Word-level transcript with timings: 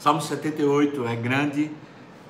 Salmo 0.00 0.22
78 0.22 1.06
é 1.06 1.14
grande. 1.14 1.70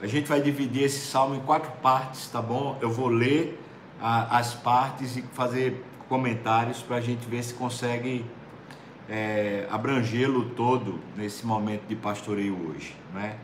A 0.03 0.07
gente 0.09 0.29
vai 0.29 0.41
dividir 0.41 0.83
esse 0.83 1.07
salmo 1.07 1.37
em 1.37 1.41
quatro 1.41 1.71
partes, 1.81 2.27
tá 2.27 2.43
bom? 2.43 2.77
Eu 2.81 2.91
vou 2.91 3.07
ler 3.07 3.63
a, 4.01 4.39
as 4.39 4.55
partes 4.55 5.17
e 5.17 5.23
fazer 5.23 5.81
comentários 6.09 6.83
para 6.83 6.97
a 6.97 7.01
gente 7.01 7.29
ver 7.29 7.45
se 7.45 7.55
consegue 7.55 8.27
é, 9.09 9.69
abrangê-lo 9.71 10.47
todo 10.47 10.99
nesse 11.17 11.47
momento 11.47 11.83
de 11.87 11.95
pastoreio 11.95 12.59
hoje, 12.71 12.97
né? 13.15 13.37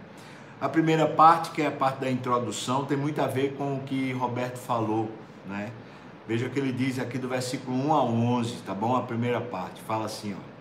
A 0.61 0.69
primeira 0.69 1.07
parte, 1.07 1.53
que 1.53 1.63
é 1.63 1.69
a 1.69 1.71
parte 1.71 2.01
da 2.01 2.11
introdução, 2.11 2.85
tem 2.85 2.97
muito 2.97 3.21
a 3.21 3.29
ver 3.29 3.53
com 3.53 3.77
o 3.77 3.81
que 3.83 4.11
Roberto 4.11 4.59
falou, 4.59 5.09
né? 5.47 5.71
Veja 6.27 6.47
o 6.47 6.51
que 6.51 6.59
ele 6.59 6.73
diz 6.73 6.99
aqui 6.99 7.17
do 7.17 7.29
versículo 7.29 7.77
1 7.77 7.93
a 7.95 8.03
11, 8.03 8.57
tá 8.63 8.75
bom? 8.75 8.97
A 8.97 9.03
primeira 9.03 9.41
parte 9.41 9.81
fala 9.83 10.07
assim, 10.07 10.35
ó. 10.35 10.56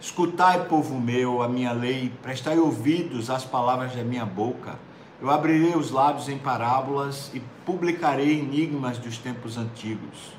Escutai, 0.00 0.64
povo 0.64 0.98
meu, 0.98 1.42
a 1.42 1.48
minha 1.48 1.72
lei, 1.72 2.10
prestai 2.22 2.58
ouvidos 2.58 3.28
às 3.28 3.44
palavras 3.44 3.94
da 3.94 4.02
minha 4.02 4.24
boca. 4.24 4.78
Eu 5.20 5.28
abrirei 5.28 5.76
os 5.76 5.90
lábios 5.90 6.26
em 6.30 6.38
parábolas 6.38 7.30
e 7.34 7.40
publicarei 7.66 8.38
enigmas 8.38 8.96
dos 8.96 9.18
tempos 9.18 9.58
antigos. 9.58 10.32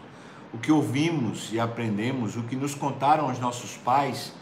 O 0.52 0.58
que 0.58 0.72
ouvimos 0.72 1.54
e 1.54 1.60
aprendemos, 1.60 2.36
o 2.36 2.42
que 2.42 2.56
nos 2.56 2.74
contaram 2.74 3.30
os 3.30 3.38
nossos 3.38 3.78
pais, 3.78 4.34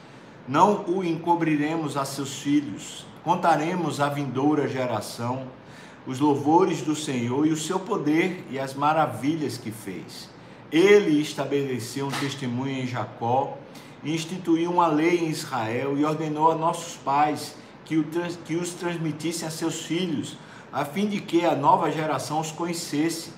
não 0.48 0.86
o 0.88 1.04
encobriremos 1.04 1.98
a 1.98 2.06
seus 2.06 2.40
filhos. 2.40 3.06
Contaremos 3.22 4.00
à 4.00 4.08
vindoura 4.08 4.70
geração 4.70 5.48
os 6.08 6.22
louvores 6.22 6.82
do 6.82 6.96
Senhor 6.96 7.46
e 7.46 7.52
o 7.52 7.58
seu 7.58 7.78
poder 7.78 8.46
e 8.50 8.58
as 8.58 8.74
maravilhas 8.74 9.58
que 9.58 9.70
fez. 9.70 10.30
Ele 10.72 11.20
estabeleceu 11.20 12.08
um 12.08 12.12
testemunho 12.12 12.72
em 12.72 12.88
Jacó 12.88 13.58
instituiu 14.04 14.72
uma 14.72 14.88
lei 14.88 15.20
em 15.20 15.30
Israel 15.30 15.98
e 15.98 16.06
ordenou 16.06 16.52
a 16.52 16.56
nossos 16.56 16.96
pais 16.96 17.56
que, 17.86 17.98
o, 17.98 18.06
que 18.46 18.56
os 18.56 18.74
transmitissem 18.74 19.48
a 19.48 19.52
seus 19.52 19.82
filhos, 19.86 20.38
a 20.72 20.86
fim 20.86 21.08
de 21.08 21.20
que 21.20 21.46
a 21.46 21.56
nova 21.56 21.92
geração 21.92 22.40
os 22.40 22.52
conhecesse. 22.52 23.32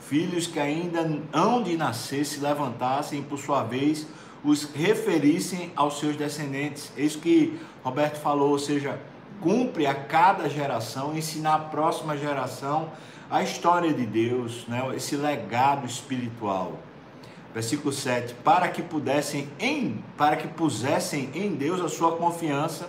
Filhos 0.00 0.46
que 0.46 0.58
ainda 0.58 1.20
hão 1.32 1.62
de 1.62 1.76
nascer 1.76 2.24
se 2.24 2.40
levantassem 2.40 3.20
e, 3.20 3.22
por 3.22 3.38
sua 3.38 3.62
vez, 3.62 4.06
os 4.42 4.64
referissem 4.64 5.70
aos 5.76 5.98
seus 5.98 6.16
descendentes. 6.16 6.90
Isso 6.96 7.18
que 7.18 7.60
Roberto 7.84 8.16
falou, 8.16 8.50
ou 8.50 8.58
seja, 8.58 8.98
cumpre 9.40 9.86
a 9.86 9.94
cada 9.94 10.48
geração 10.48 11.16
ensinar 11.16 11.54
a 11.54 11.58
próxima 11.58 12.16
geração 12.16 12.90
a 13.30 13.42
história 13.42 13.92
de 13.92 14.06
Deus, 14.06 14.66
né? 14.66 14.82
esse 14.96 15.16
legado 15.16 15.86
espiritual. 15.86 16.78
Versículo 17.58 17.92
7, 17.92 18.34
para 18.44 18.68
que 18.68 18.80
pudessem 18.80 19.48
em, 19.58 20.00
para 20.16 20.36
que 20.36 20.46
pusessem 20.46 21.28
em 21.34 21.56
Deus 21.56 21.80
a 21.80 21.88
sua 21.88 22.12
confiança 22.12 22.88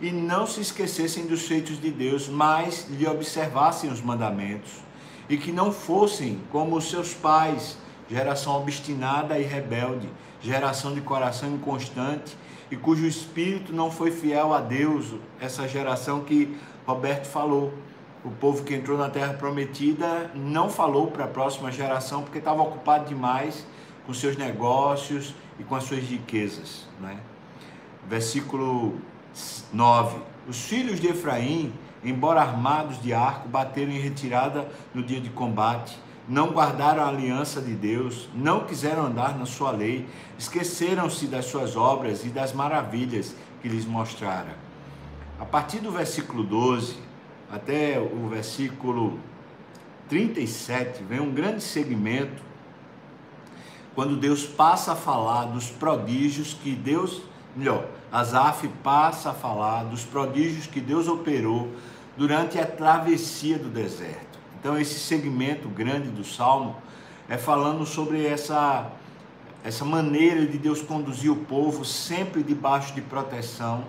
e 0.00 0.10
não 0.10 0.44
se 0.44 0.60
esquecessem 0.60 1.24
dos 1.24 1.42
feitos 1.42 1.80
de 1.80 1.88
Deus, 1.88 2.28
mas 2.28 2.88
lhe 2.90 3.06
observassem 3.06 3.88
os 3.88 4.00
mandamentos. 4.00 4.72
E 5.28 5.36
que 5.36 5.52
não 5.52 5.70
fossem 5.70 6.40
como 6.50 6.74
os 6.74 6.90
seus 6.90 7.14
pais, 7.14 7.78
geração 8.10 8.56
obstinada 8.56 9.38
e 9.38 9.44
rebelde, 9.44 10.08
geração 10.40 10.92
de 10.92 11.00
coração 11.00 11.54
inconstante 11.54 12.36
e 12.72 12.76
cujo 12.76 13.06
espírito 13.06 13.72
não 13.72 13.88
foi 13.88 14.10
fiel 14.10 14.52
a 14.52 14.60
Deus, 14.60 15.14
essa 15.40 15.68
geração 15.68 16.24
que 16.24 16.58
Roberto 16.84 17.26
falou. 17.26 17.72
O 18.24 18.32
povo 18.32 18.64
que 18.64 18.74
entrou 18.74 18.98
na 18.98 19.08
terra 19.08 19.34
prometida 19.34 20.28
não 20.34 20.68
falou 20.68 21.06
para 21.06 21.26
a 21.26 21.28
próxima 21.28 21.70
geração 21.70 22.24
porque 22.24 22.38
estava 22.38 22.60
ocupado 22.62 23.08
demais 23.08 23.64
com 24.08 24.14
seus 24.14 24.38
negócios 24.38 25.34
e 25.60 25.62
com 25.62 25.74
as 25.74 25.84
suas 25.84 26.02
riquezas. 26.02 26.86
Né? 26.98 27.18
Versículo 28.08 28.94
9: 29.70 30.18
Os 30.48 30.62
filhos 30.62 30.98
de 30.98 31.08
Efraim, 31.08 31.74
embora 32.02 32.40
armados 32.40 33.02
de 33.02 33.12
arco, 33.12 33.50
bateram 33.50 33.92
em 33.92 34.00
retirada 34.00 34.66
no 34.94 35.02
dia 35.02 35.20
de 35.20 35.28
combate, 35.28 35.98
não 36.26 36.52
guardaram 36.52 37.04
a 37.04 37.08
aliança 37.08 37.60
de 37.60 37.74
Deus, 37.74 38.30
não 38.34 38.64
quiseram 38.64 39.04
andar 39.04 39.38
na 39.38 39.44
sua 39.44 39.72
lei, 39.72 40.08
esqueceram-se 40.38 41.26
das 41.26 41.44
suas 41.44 41.76
obras 41.76 42.24
e 42.24 42.30
das 42.30 42.54
maravilhas 42.54 43.36
que 43.60 43.68
lhes 43.68 43.84
mostrara. 43.84 44.56
A 45.38 45.44
partir 45.44 45.80
do 45.80 45.90
versículo 45.90 46.42
12 46.42 46.96
até 47.52 48.00
o 48.00 48.26
versículo 48.26 49.18
37, 50.08 51.04
vem 51.04 51.20
um 51.20 51.30
grande 51.30 51.62
segmento 51.62 52.47
quando 53.98 54.14
Deus 54.14 54.44
passa 54.44 54.92
a 54.92 54.94
falar 54.94 55.46
dos 55.46 55.70
prodígios 55.70 56.54
que 56.54 56.70
Deus, 56.70 57.20
melhor, 57.56 57.84
Asaf 58.12 58.68
passa 58.80 59.30
a 59.30 59.34
falar 59.34 59.82
dos 59.86 60.04
prodígios 60.04 60.68
que 60.68 60.80
Deus 60.80 61.08
operou 61.08 61.72
durante 62.16 62.60
a 62.60 62.64
travessia 62.64 63.58
do 63.58 63.68
deserto. 63.68 64.38
Então 64.60 64.78
esse 64.78 65.00
segmento 65.00 65.68
grande 65.68 66.10
do 66.10 66.22
salmo 66.22 66.76
é 67.28 67.36
falando 67.36 67.84
sobre 67.84 68.24
essa 68.24 68.88
essa 69.64 69.84
maneira 69.84 70.46
de 70.46 70.58
Deus 70.58 70.80
conduzir 70.80 71.32
o 71.32 71.44
povo 71.44 71.84
sempre 71.84 72.44
debaixo 72.44 72.94
de 72.94 73.00
proteção 73.00 73.82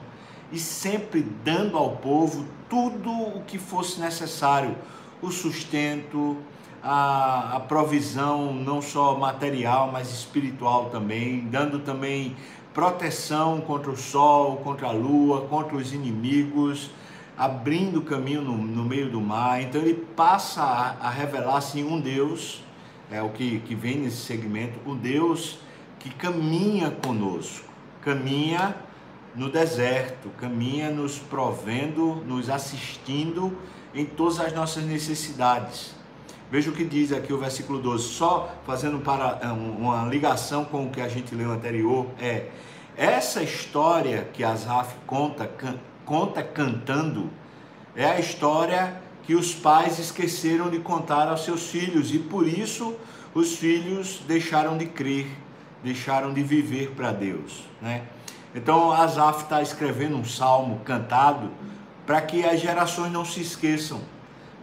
e 0.52 0.58
sempre 0.58 1.22
dando 1.46 1.78
ao 1.78 1.98
povo 1.98 2.48
tudo 2.68 3.12
o 3.12 3.44
que 3.46 3.60
fosse 3.60 4.00
necessário, 4.00 4.76
o 5.22 5.30
sustento, 5.30 6.36
a, 6.84 7.58
a 7.58 7.60
provisão 7.60 8.54
não 8.54 8.82
só 8.82 9.18
material, 9.18 9.92
mas 9.92 10.12
espiritual 10.12 10.90
também, 10.90 11.42
dando 11.48 11.80
também 11.80 12.36
proteção 12.74 13.62
contra 13.62 13.92
o 13.92 13.98
sol, 13.98 14.58
contra 14.58 14.88
a 14.88 14.92
lua, 14.92 15.42
contra 15.48 15.76
os 15.76 15.94
inimigos, 15.94 16.92
abrindo 17.38 18.02
caminho 18.02 18.42
no, 18.42 18.58
no 18.58 18.84
meio 18.84 19.10
do 19.10 19.20
mar. 19.20 19.62
Então 19.62 19.82
ele 19.82 19.94
passa 19.94 20.62
a, 20.62 21.08
a 21.08 21.10
revelar 21.10 21.58
assim 21.58 21.84
um 21.84 22.00
Deus, 22.00 22.64
é 23.12 23.22
o 23.22 23.30
que, 23.30 23.60
que 23.62 23.76
vem 23.76 23.98
nesse 23.98 24.18
segmento, 24.18 24.80
o 24.86 24.96
Deus 24.96 25.60
que 26.00 26.10
caminha 26.10 26.92
conosco, 26.92 27.68
caminha 28.02 28.76
no 29.36 29.50
deserto, 29.50 30.30
caminha 30.38 30.90
nos 30.90 31.20
provendo, 31.20 32.16
nos 32.26 32.50
assistindo 32.50 33.58
em 33.94 34.06
todas 34.06 34.40
as 34.40 34.54
nossas 34.54 34.84
necessidades. 34.86 35.99
Veja 36.52 36.72
o 36.72 36.74
que 36.74 36.84
diz 36.84 37.12
aqui 37.12 37.32
o 37.32 37.38
versículo 37.38 37.80
12, 37.80 38.10
só 38.10 38.56
fazendo 38.66 39.00
para 39.00 39.40
é, 39.42 39.48
uma 39.48 40.06
ligação 40.06 40.66
com 40.66 40.86
o 40.86 40.90
que 40.90 41.00
a 41.00 41.08
gente 41.08 41.36
leu 41.36 41.52
anterior, 41.52 42.08
é 42.20 42.50
essa 42.98 43.44
história 43.44 44.28
que 44.34 44.44
Asaf 44.44 44.96
conta, 45.06 45.46
can, 45.46 45.76
conta 46.04 46.42
cantando, 46.42 47.30
é 47.96 48.04
a 48.04 48.20
história 48.20 49.00
que 49.24 49.36
os 49.36 49.54
pais 49.54 50.00
esqueceram 50.00 50.72
de 50.72 50.80
contar 50.80 51.28
aos 51.28 51.46
seus 51.46 51.68
filhos 51.68 52.12
e 52.12 52.18
por 52.18 52.48
isso 52.48 52.96
os 53.32 53.56
filhos 53.56 54.20
deixaram 54.28 54.76
de 54.76 54.88
crer, 54.88 55.28
deixaram 55.84 56.34
de 56.34 56.42
viver 56.42 56.94
para 56.96 57.12
Deus, 57.12 57.64
né? 57.80 58.02
Então 58.56 58.92
Asaf 58.92 59.44
está 59.44 59.62
escrevendo 59.62 60.18
um 60.18 60.26
salmo 60.26 60.82
cantado 60.84 61.52
para 62.08 62.20
que 62.22 62.44
as 62.44 62.60
gerações 62.60 63.12
não 63.12 63.24
se 63.24 63.40
esqueçam 63.40 64.02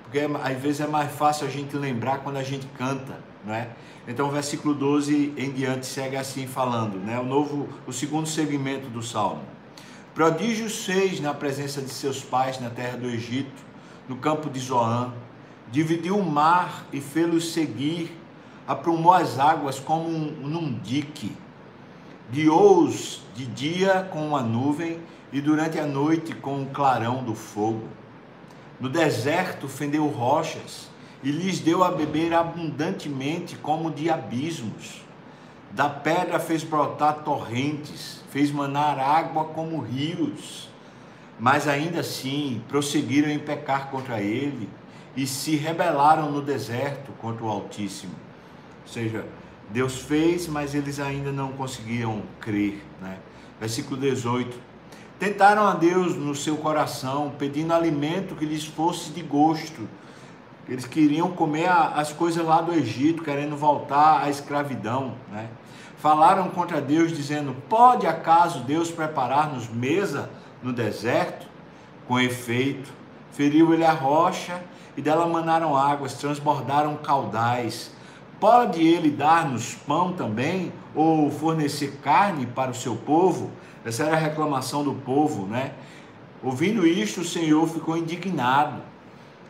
porque 0.06 0.20
é, 0.20 0.30
às 0.42 0.56
vezes 0.58 0.80
é 0.80 0.86
mais 0.86 1.10
fácil 1.12 1.46
a 1.46 1.50
gente 1.50 1.76
lembrar 1.76 2.18
quando 2.18 2.36
a 2.36 2.42
gente 2.42 2.66
canta, 2.78 3.18
não 3.44 3.52
é? 3.52 3.68
Então 4.06 4.28
o 4.28 4.30
versículo 4.30 4.72
12 4.72 5.34
em 5.36 5.50
diante 5.50 5.84
segue 5.84 6.16
assim 6.16 6.46
falando, 6.46 6.96
né? 6.98 7.18
O 7.18 7.24
novo, 7.24 7.68
o 7.86 7.92
segundo 7.92 8.28
segmento 8.28 8.88
do 8.88 9.02
salmo. 9.02 9.42
Prodígios 10.14 10.84
fez 10.84 11.20
na 11.20 11.34
presença 11.34 11.82
de 11.82 11.90
seus 11.90 12.22
pais 12.22 12.60
na 12.60 12.70
terra 12.70 12.96
do 12.96 13.08
Egito, 13.08 13.64
no 14.08 14.16
campo 14.16 14.48
de 14.48 14.60
Zoan, 14.60 15.12
dividiu 15.72 16.16
o 16.16 16.24
mar 16.24 16.86
e 16.92 17.00
fê-los 17.00 17.52
seguir, 17.52 18.16
aprumou 18.66 19.12
as 19.12 19.40
águas 19.40 19.80
como 19.80 20.08
um, 20.08 20.30
num 20.46 20.72
dique, 20.78 21.36
guiou-os 22.30 23.22
de 23.34 23.44
dia 23.44 24.08
com 24.12 24.28
uma 24.28 24.40
nuvem 24.40 25.00
e 25.32 25.40
durante 25.40 25.80
a 25.80 25.84
noite 25.84 26.32
com 26.32 26.62
o 26.62 26.66
clarão 26.66 27.24
do 27.24 27.34
fogo 27.34 27.88
no 28.80 28.88
deserto 28.88 29.68
fendeu 29.68 30.06
rochas 30.06 30.88
e 31.22 31.30
lhes 31.30 31.60
deu 31.60 31.82
a 31.82 31.90
beber 31.90 32.34
abundantemente 32.34 33.56
como 33.56 33.90
de 33.90 34.10
abismos. 34.10 35.02
Da 35.72 35.88
pedra 35.88 36.38
fez 36.38 36.62
brotar 36.62 37.24
torrentes, 37.24 38.22
fez 38.30 38.50
manar 38.50 38.98
água 38.98 39.46
como 39.46 39.80
rios. 39.80 40.68
Mas 41.38 41.68
ainda 41.68 42.00
assim 42.00 42.62
prosseguiram 42.68 43.28
em 43.28 43.38
pecar 43.38 43.90
contra 43.90 44.20
ele 44.20 44.68
e 45.16 45.26
se 45.26 45.56
rebelaram 45.56 46.30
no 46.30 46.40
deserto 46.40 47.12
contra 47.12 47.44
o 47.44 47.48
Altíssimo. 47.48 48.14
Ou 48.82 48.92
seja, 48.92 49.26
Deus 49.70 50.02
fez, 50.02 50.46
mas 50.46 50.74
eles 50.74 51.00
ainda 51.00 51.32
não 51.32 51.52
conseguiam 51.52 52.22
crer. 52.40 52.82
Né? 53.00 53.18
Versículo 53.58 54.00
18 54.00 54.58
Tentaram 55.18 55.66
a 55.66 55.72
Deus 55.72 56.14
no 56.14 56.34
seu 56.34 56.58
coração, 56.58 57.32
pedindo 57.38 57.72
alimento 57.72 58.34
que 58.34 58.44
lhes 58.44 58.66
fosse 58.66 59.10
de 59.12 59.22
gosto. 59.22 59.88
Eles 60.68 60.84
queriam 60.84 61.30
comer 61.30 61.70
as 61.70 62.12
coisas 62.12 62.44
lá 62.44 62.60
do 62.60 62.74
Egito, 62.74 63.22
querendo 63.22 63.56
voltar 63.56 64.22
à 64.22 64.28
escravidão. 64.28 65.14
Né? 65.32 65.48
Falaram 65.96 66.50
contra 66.50 66.82
Deus, 66.82 67.16
dizendo: 67.16 67.56
Pode 67.66 68.06
acaso 68.06 68.60
Deus 68.60 68.90
preparar-nos 68.90 69.70
mesa 69.70 70.28
no 70.62 70.70
deserto? 70.70 71.46
Com 72.06 72.20
efeito, 72.20 72.92
feriu 73.32 73.72
ele 73.72 73.84
a 73.84 73.92
rocha 73.92 74.62
e 74.98 75.00
dela 75.00 75.26
manaram 75.26 75.74
águas, 75.74 76.12
transbordaram 76.14 76.94
caudais. 76.96 77.90
Pode 78.38 78.86
ele 78.86 79.10
dar-nos 79.10 79.74
pão 79.74 80.12
também, 80.12 80.70
ou 80.94 81.30
fornecer 81.30 82.00
carne 82.02 82.44
para 82.44 82.70
o 82.70 82.74
seu 82.74 82.94
povo? 82.94 83.50
Essa 83.86 84.02
era 84.02 84.16
a 84.16 84.18
reclamação 84.18 84.82
do 84.82 84.92
povo, 84.92 85.46
né? 85.46 85.72
Ouvindo 86.42 86.84
isto, 86.84 87.20
o 87.20 87.24
Senhor 87.24 87.68
ficou 87.68 87.96
indignado. 87.96 88.82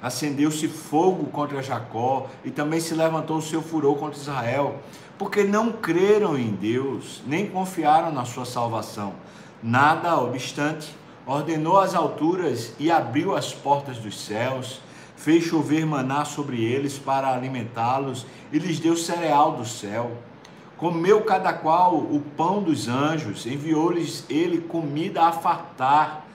Acendeu-se 0.02 0.68
fogo 0.68 1.24
contra 1.30 1.62
Jacó 1.62 2.26
e 2.44 2.50
também 2.50 2.78
se 2.78 2.94
levantou 2.94 3.38
o 3.38 3.42
seu 3.42 3.62
furor 3.62 3.96
contra 3.96 4.20
Israel, 4.20 4.76
porque 5.16 5.42
não 5.42 5.72
creram 5.72 6.36
em 6.38 6.50
Deus, 6.50 7.22
nem 7.26 7.48
confiaram 7.48 8.12
na 8.12 8.26
sua 8.26 8.44
salvação. 8.44 9.14
Nada 9.62 10.20
obstante, 10.20 10.94
ordenou 11.26 11.78
as 11.78 11.94
alturas 11.94 12.74
e 12.78 12.90
abriu 12.90 13.34
as 13.34 13.54
portas 13.54 13.96
dos 13.96 14.20
céus, 14.20 14.82
fez 15.16 15.44
chover 15.44 15.86
maná 15.86 16.26
sobre 16.26 16.62
eles 16.62 16.98
para 16.98 17.34
alimentá-los 17.34 18.26
e 18.52 18.58
lhes 18.58 18.78
deu 18.78 18.96
cereal 18.96 19.52
do 19.52 19.64
céu. 19.64 20.12
Comeu 20.76 21.22
cada 21.22 21.52
qual 21.54 21.96
o 21.96 22.22
pão 22.36 22.62
dos 22.62 22.86
anjos, 22.86 23.46
enviou-lhes 23.46 24.26
ele 24.28 24.58
comida 24.58 25.22
a 25.24 25.32
fartar, 25.32 26.26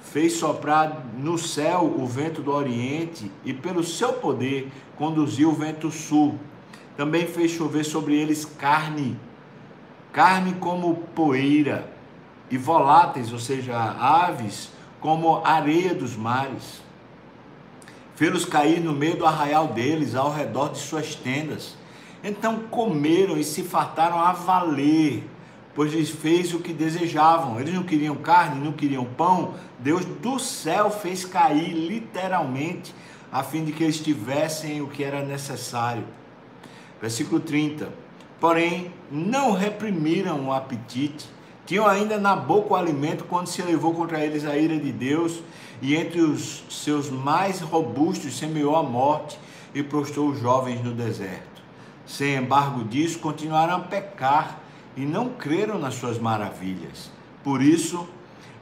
fez 0.00 0.32
soprar 0.32 1.04
no 1.16 1.38
céu 1.38 1.94
o 1.96 2.06
vento 2.06 2.42
do 2.42 2.52
oriente 2.52 3.30
e 3.44 3.52
pelo 3.52 3.84
seu 3.84 4.14
poder 4.14 4.70
conduziu 4.96 5.50
o 5.50 5.54
vento 5.54 5.90
sul. 5.90 6.38
Também 6.96 7.26
fez 7.26 7.52
chover 7.52 7.84
sobre 7.84 8.14
eles 8.16 8.44
carne, 8.44 9.16
carne 10.12 10.54
como 10.54 10.96
poeira 11.14 11.88
e 12.50 12.58
voláteis, 12.58 13.32
ou 13.32 13.38
seja, 13.38 13.76
aves, 13.76 14.70
como 15.00 15.44
areia 15.44 15.94
dos 15.94 16.16
mares. 16.16 16.82
Fê-los 18.14 18.44
cair 18.44 18.80
no 18.80 18.92
meio 18.92 19.16
do 19.16 19.26
arraial 19.26 19.68
deles, 19.68 20.14
ao 20.14 20.32
redor 20.32 20.70
de 20.70 20.78
suas 20.78 21.14
tendas. 21.14 21.76
Então 22.24 22.60
comeram 22.70 23.36
e 23.36 23.44
se 23.44 23.62
fartaram 23.62 24.18
a 24.18 24.32
valer, 24.32 25.22
pois 25.74 25.92
lhes 25.92 26.08
fez 26.08 26.54
o 26.54 26.58
que 26.58 26.72
desejavam. 26.72 27.60
Eles 27.60 27.74
não 27.74 27.82
queriam 27.82 28.16
carne, 28.16 28.64
não 28.64 28.72
queriam 28.72 29.04
pão. 29.04 29.54
Deus 29.78 30.04
do 30.04 30.38
céu 30.38 30.90
fez 30.90 31.24
cair, 31.24 31.74
literalmente, 31.74 32.94
a 33.30 33.42
fim 33.42 33.62
de 33.62 33.72
que 33.72 33.84
eles 33.84 34.00
tivessem 34.00 34.80
o 34.80 34.88
que 34.88 35.04
era 35.04 35.22
necessário. 35.22 36.04
Versículo 37.00 37.40
30. 37.40 37.92
Porém, 38.40 38.90
não 39.10 39.52
reprimiram 39.52 40.48
o 40.48 40.52
apetite 40.52 41.28
tinham 41.66 41.86
ainda 41.86 42.18
na 42.18 42.36
boca 42.36 42.74
o 42.74 42.76
alimento 42.76 43.24
quando 43.24 43.46
se 43.46 43.62
levou 43.62 43.94
contra 43.94 44.22
eles 44.22 44.44
a 44.44 44.56
ira 44.56 44.78
de 44.78 44.92
Deus, 44.92 45.42
e 45.80 45.96
entre 45.96 46.20
os 46.20 46.62
seus 46.68 47.10
mais 47.10 47.60
robustos 47.60 48.36
semeou 48.36 48.76
a 48.76 48.82
morte 48.82 49.38
e 49.74 49.82
prostrou 49.82 50.28
os 50.28 50.38
jovens 50.38 50.82
no 50.84 50.92
deserto. 50.92 51.53
Sem 52.06 52.36
embargo 52.36 52.84
disso, 52.84 53.18
continuaram 53.18 53.76
a 53.76 53.80
pecar 53.80 54.60
e 54.96 55.02
não 55.04 55.30
creram 55.30 55.78
nas 55.78 55.94
suas 55.94 56.18
maravilhas. 56.18 57.10
Por 57.42 57.62
isso, 57.62 58.08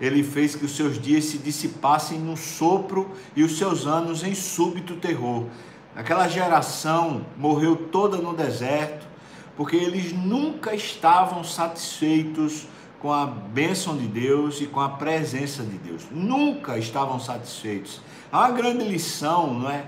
ele 0.00 0.22
fez 0.22 0.56
que 0.56 0.64
os 0.64 0.74
seus 0.74 1.00
dias 1.00 1.26
se 1.26 1.38
dissipassem 1.38 2.18
num 2.18 2.36
sopro 2.36 3.10
e 3.36 3.42
os 3.42 3.58
seus 3.58 3.86
anos 3.86 4.22
em 4.22 4.34
súbito 4.34 4.96
terror. 4.96 5.46
Aquela 5.94 6.26
geração 6.26 7.26
morreu 7.36 7.76
toda 7.76 8.16
no 8.16 8.34
deserto, 8.34 9.06
porque 9.56 9.76
eles 9.76 10.12
nunca 10.12 10.74
estavam 10.74 11.44
satisfeitos 11.44 12.66
com 12.98 13.12
a 13.12 13.26
bênção 13.26 13.96
de 13.96 14.06
Deus 14.06 14.60
e 14.60 14.66
com 14.66 14.80
a 14.80 14.88
presença 14.88 15.62
de 15.62 15.76
Deus. 15.76 16.06
Nunca 16.10 16.78
estavam 16.78 17.20
satisfeitos. 17.20 18.00
Uma 18.32 18.50
grande 18.50 18.84
lição, 18.84 19.54
não 19.54 19.70
é? 19.70 19.84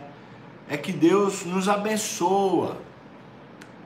É 0.69 0.77
que 0.77 0.93
Deus 0.93 1.45
nos 1.45 1.69
abençoa. 1.69 2.77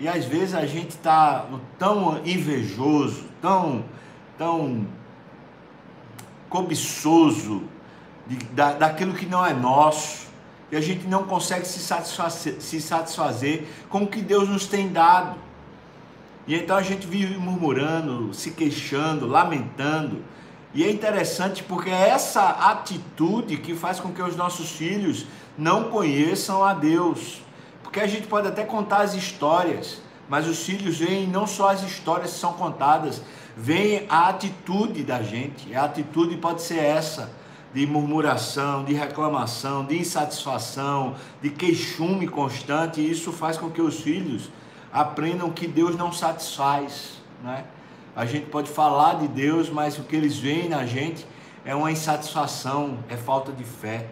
E 0.01 0.07
às 0.07 0.25
vezes 0.25 0.55
a 0.55 0.65
gente 0.65 0.91
está 0.91 1.47
tão 1.79 2.21
invejoso, 2.25 3.25
tão, 3.43 3.85
tão 4.37 4.87
cobiçoso 6.49 7.65
de, 8.27 8.37
da, 8.47 8.75
daquilo 8.75 9.13
que 9.13 9.27
não 9.27 9.45
é 9.45 9.53
nosso, 9.53 10.29
e 10.71 10.77
a 10.77 10.81
gente 10.81 11.07
não 11.07 11.25
consegue 11.25 11.67
se 11.67 11.81
satisfazer, 11.81 12.61
se 12.61 12.81
satisfazer 12.81 13.67
com 13.89 14.03
o 14.03 14.07
que 14.07 14.21
Deus 14.21 14.49
nos 14.49 14.67
tem 14.67 14.93
dado. 14.93 15.37
E 16.47 16.55
então 16.55 16.77
a 16.77 16.83
gente 16.83 17.07
vive 17.07 17.37
murmurando, 17.37 18.33
se 18.33 18.53
queixando, 18.53 19.27
lamentando. 19.27 20.23
E 20.75 20.85
é 20.85 20.91
interessante 20.91 21.63
porque 21.63 21.91
é 21.91 22.11
essa 22.11 22.49
atitude 22.49 23.57
que 23.57 23.75
faz 23.75 23.99
com 23.99 24.13
que 24.13 24.23
os 24.23 24.37
nossos 24.37 24.71
filhos 24.71 25.27
não 25.57 25.91
conheçam 25.91 26.63
a 26.63 26.73
Deus. 26.73 27.43
Porque 27.89 28.01
a 28.01 28.07
gente 28.07 28.27
pode 28.27 28.47
até 28.47 28.65
contar 28.65 28.99
as 28.99 29.15
histórias, 29.15 30.03
mas 30.29 30.47
os 30.47 30.63
filhos 30.63 30.99
veem 30.99 31.27
não 31.27 31.47
só 31.47 31.71
as 31.71 31.83
histórias 31.83 32.33
que 32.33 32.39
são 32.39 32.53
contadas, 32.53 33.23
veem 33.57 34.05
a 34.11 34.29
atitude 34.29 35.03
da 35.03 35.23
gente. 35.23 35.75
A 35.75 35.85
atitude 35.85 36.37
pode 36.37 36.61
ser 36.61 36.81
essa, 36.81 37.31
de 37.73 37.87
murmuração, 37.87 38.85
de 38.85 38.93
reclamação, 38.93 39.87
de 39.87 39.99
insatisfação, 39.99 41.15
de 41.41 41.49
queixume 41.49 42.29
constante, 42.29 43.01
e 43.01 43.11
isso 43.11 43.33
faz 43.33 43.57
com 43.57 43.71
que 43.71 43.81
os 43.81 44.01
filhos 44.01 44.51
aprendam 44.93 45.51
que 45.51 45.67
Deus 45.67 45.97
não 45.97 46.13
satisfaz, 46.13 47.13
né? 47.43 47.65
A 48.15 48.27
gente 48.27 48.51
pode 48.51 48.69
falar 48.69 49.15
de 49.15 49.29
Deus, 49.29 49.71
mas 49.71 49.99
o 49.99 50.03
que 50.03 50.15
eles 50.15 50.37
veem 50.37 50.69
na 50.69 50.85
gente 50.85 51.27
é 51.65 51.75
uma 51.75 51.91
insatisfação, 51.91 52.99
é 53.09 53.17
falta 53.17 53.51
de 53.51 53.65
fé. 53.65 54.09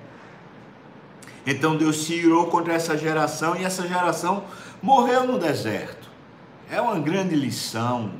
Então 1.46 1.76
Deus 1.76 2.04
se 2.04 2.14
irou 2.14 2.48
contra 2.48 2.74
essa 2.74 2.98
geração 2.98 3.56
e 3.56 3.64
essa 3.64 3.86
geração 3.86 4.44
morreu 4.82 5.26
no 5.26 5.38
deserto. 5.38 6.10
É 6.70 6.80
uma 6.80 6.98
grande 6.98 7.36
lição. 7.36 8.10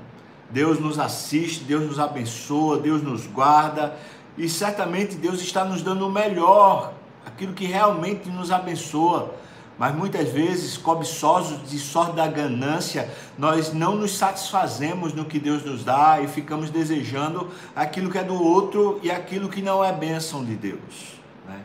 Deus 0.49 0.79
nos 0.79 0.99
assiste, 0.99 1.65
Deus 1.65 1.85
nos 1.85 1.99
abençoa, 1.99 2.79
Deus 2.79 3.03
nos 3.03 3.27
guarda 3.27 3.97
e 4.39 4.49
certamente 4.49 5.17
Deus 5.17 5.41
está 5.41 5.65
nos 5.65 5.83
dando 5.83 6.07
o 6.07 6.11
melhor, 6.11 6.93
aquilo 7.25 7.53
que 7.53 7.65
realmente 7.65 8.29
nos 8.29 8.53
abençoa 8.53 9.35
mas 9.79 9.95
muitas 9.95 10.31
vezes, 10.31 10.77
cobiçosos 10.79 11.69
de 11.69 11.79
sorte 11.79 12.17
da 12.17 12.27
ganância, 12.27 13.11
nós 13.37 13.75
não 13.75 13.95
nos 13.95 14.17
satisfazemos 14.17 15.13
no 15.13 15.27
que 15.27 15.39
Deus 15.39 15.65
nos 15.65 15.85
dá 15.85 16.21
e 16.21 16.29
ficamos 16.29 16.71
desejando 16.71 17.49
aquilo 17.75 18.11
que 18.11 18.17
é 18.17 18.25
do 18.25 18.43
outro 18.43 18.99
e 19.03 19.11
aquilo 19.11 19.49
que 19.49 19.61
não 19.61 19.85
é 19.85 19.93
bênção 19.93 20.43
de 20.43 20.55
Deus. 20.55 21.21
Né? 21.47 21.61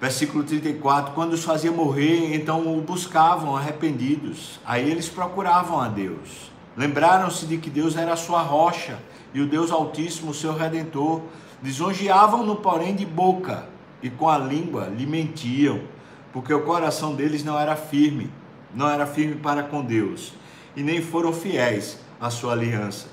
Versículo 0.00 0.44
34: 0.44 1.14
Quando 1.14 1.32
os 1.32 1.44
fazia 1.44 1.72
morrer, 1.72 2.34
então 2.34 2.76
o 2.76 2.80
buscavam 2.80 3.56
arrependidos. 3.56 4.60
Aí 4.64 4.88
eles 4.90 5.08
procuravam 5.08 5.80
a 5.80 5.88
Deus. 5.88 6.50
Lembraram-se 6.76 7.46
de 7.46 7.58
que 7.58 7.68
Deus 7.68 7.96
era 7.96 8.12
a 8.12 8.16
sua 8.16 8.40
rocha 8.40 8.98
e 9.34 9.40
o 9.40 9.48
Deus 9.48 9.70
Altíssimo, 9.70 10.32
seu 10.32 10.54
redentor. 10.54 11.22
Lisonjeavam-no, 11.62 12.56
porém, 12.56 12.94
de 12.94 13.04
boca 13.04 13.66
e 14.00 14.08
com 14.08 14.28
a 14.28 14.38
língua 14.38 14.86
lhe 14.86 15.04
mentiam 15.04 15.80
porque 16.32 16.52
o 16.52 16.62
coração 16.62 17.14
deles 17.14 17.42
não 17.42 17.58
era 17.58 17.74
firme, 17.74 18.30
não 18.74 18.88
era 18.88 19.06
firme 19.06 19.36
para 19.36 19.62
com 19.62 19.82
Deus, 19.82 20.32
e 20.76 20.82
nem 20.82 21.02
foram 21.02 21.32
fiéis 21.32 21.98
à 22.20 22.30
sua 22.30 22.52
aliança. 22.52 23.06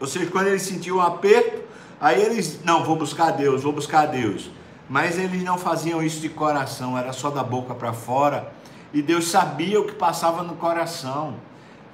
Ou 0.00 0.06
seja, 0.06 0.30
quando 0.30 0.48
eles 0.48 0.62
sentiam 0.62 0.96
um 0.96 1.00
aperto, 1.00 1.62
aí 2.00 2.20
eles, 2.22 2.60
não, 2.64 2.84
vou 2.84 2.96
buscar 2.96 3.32
Deus, 3.32 3.62
vou 3.62 3.72
buscar 3.72 4.06
Deus. 4.06 4.50
Mas 4.92 5.18
eles 5.18 5.42
não 5.42 5.56
faziam 5.56 6.02
isso 6.02 6.20
de 6.20 6.28
coração, 6.28 6.98
era 6.98 7.14
só 7.14 7.30
da 7.30 7.42
boca 7.42 7.74
para 7.74 7.94
fora, 7.94 8.52
e 8.92 9.00
Deus 9.00 9.30
sabia 9.30 9.80
o 9.80 9.86
que 9.86 9.94
passava 9.94 10.42
no 10.42 10.54
coração. 10.56 11.36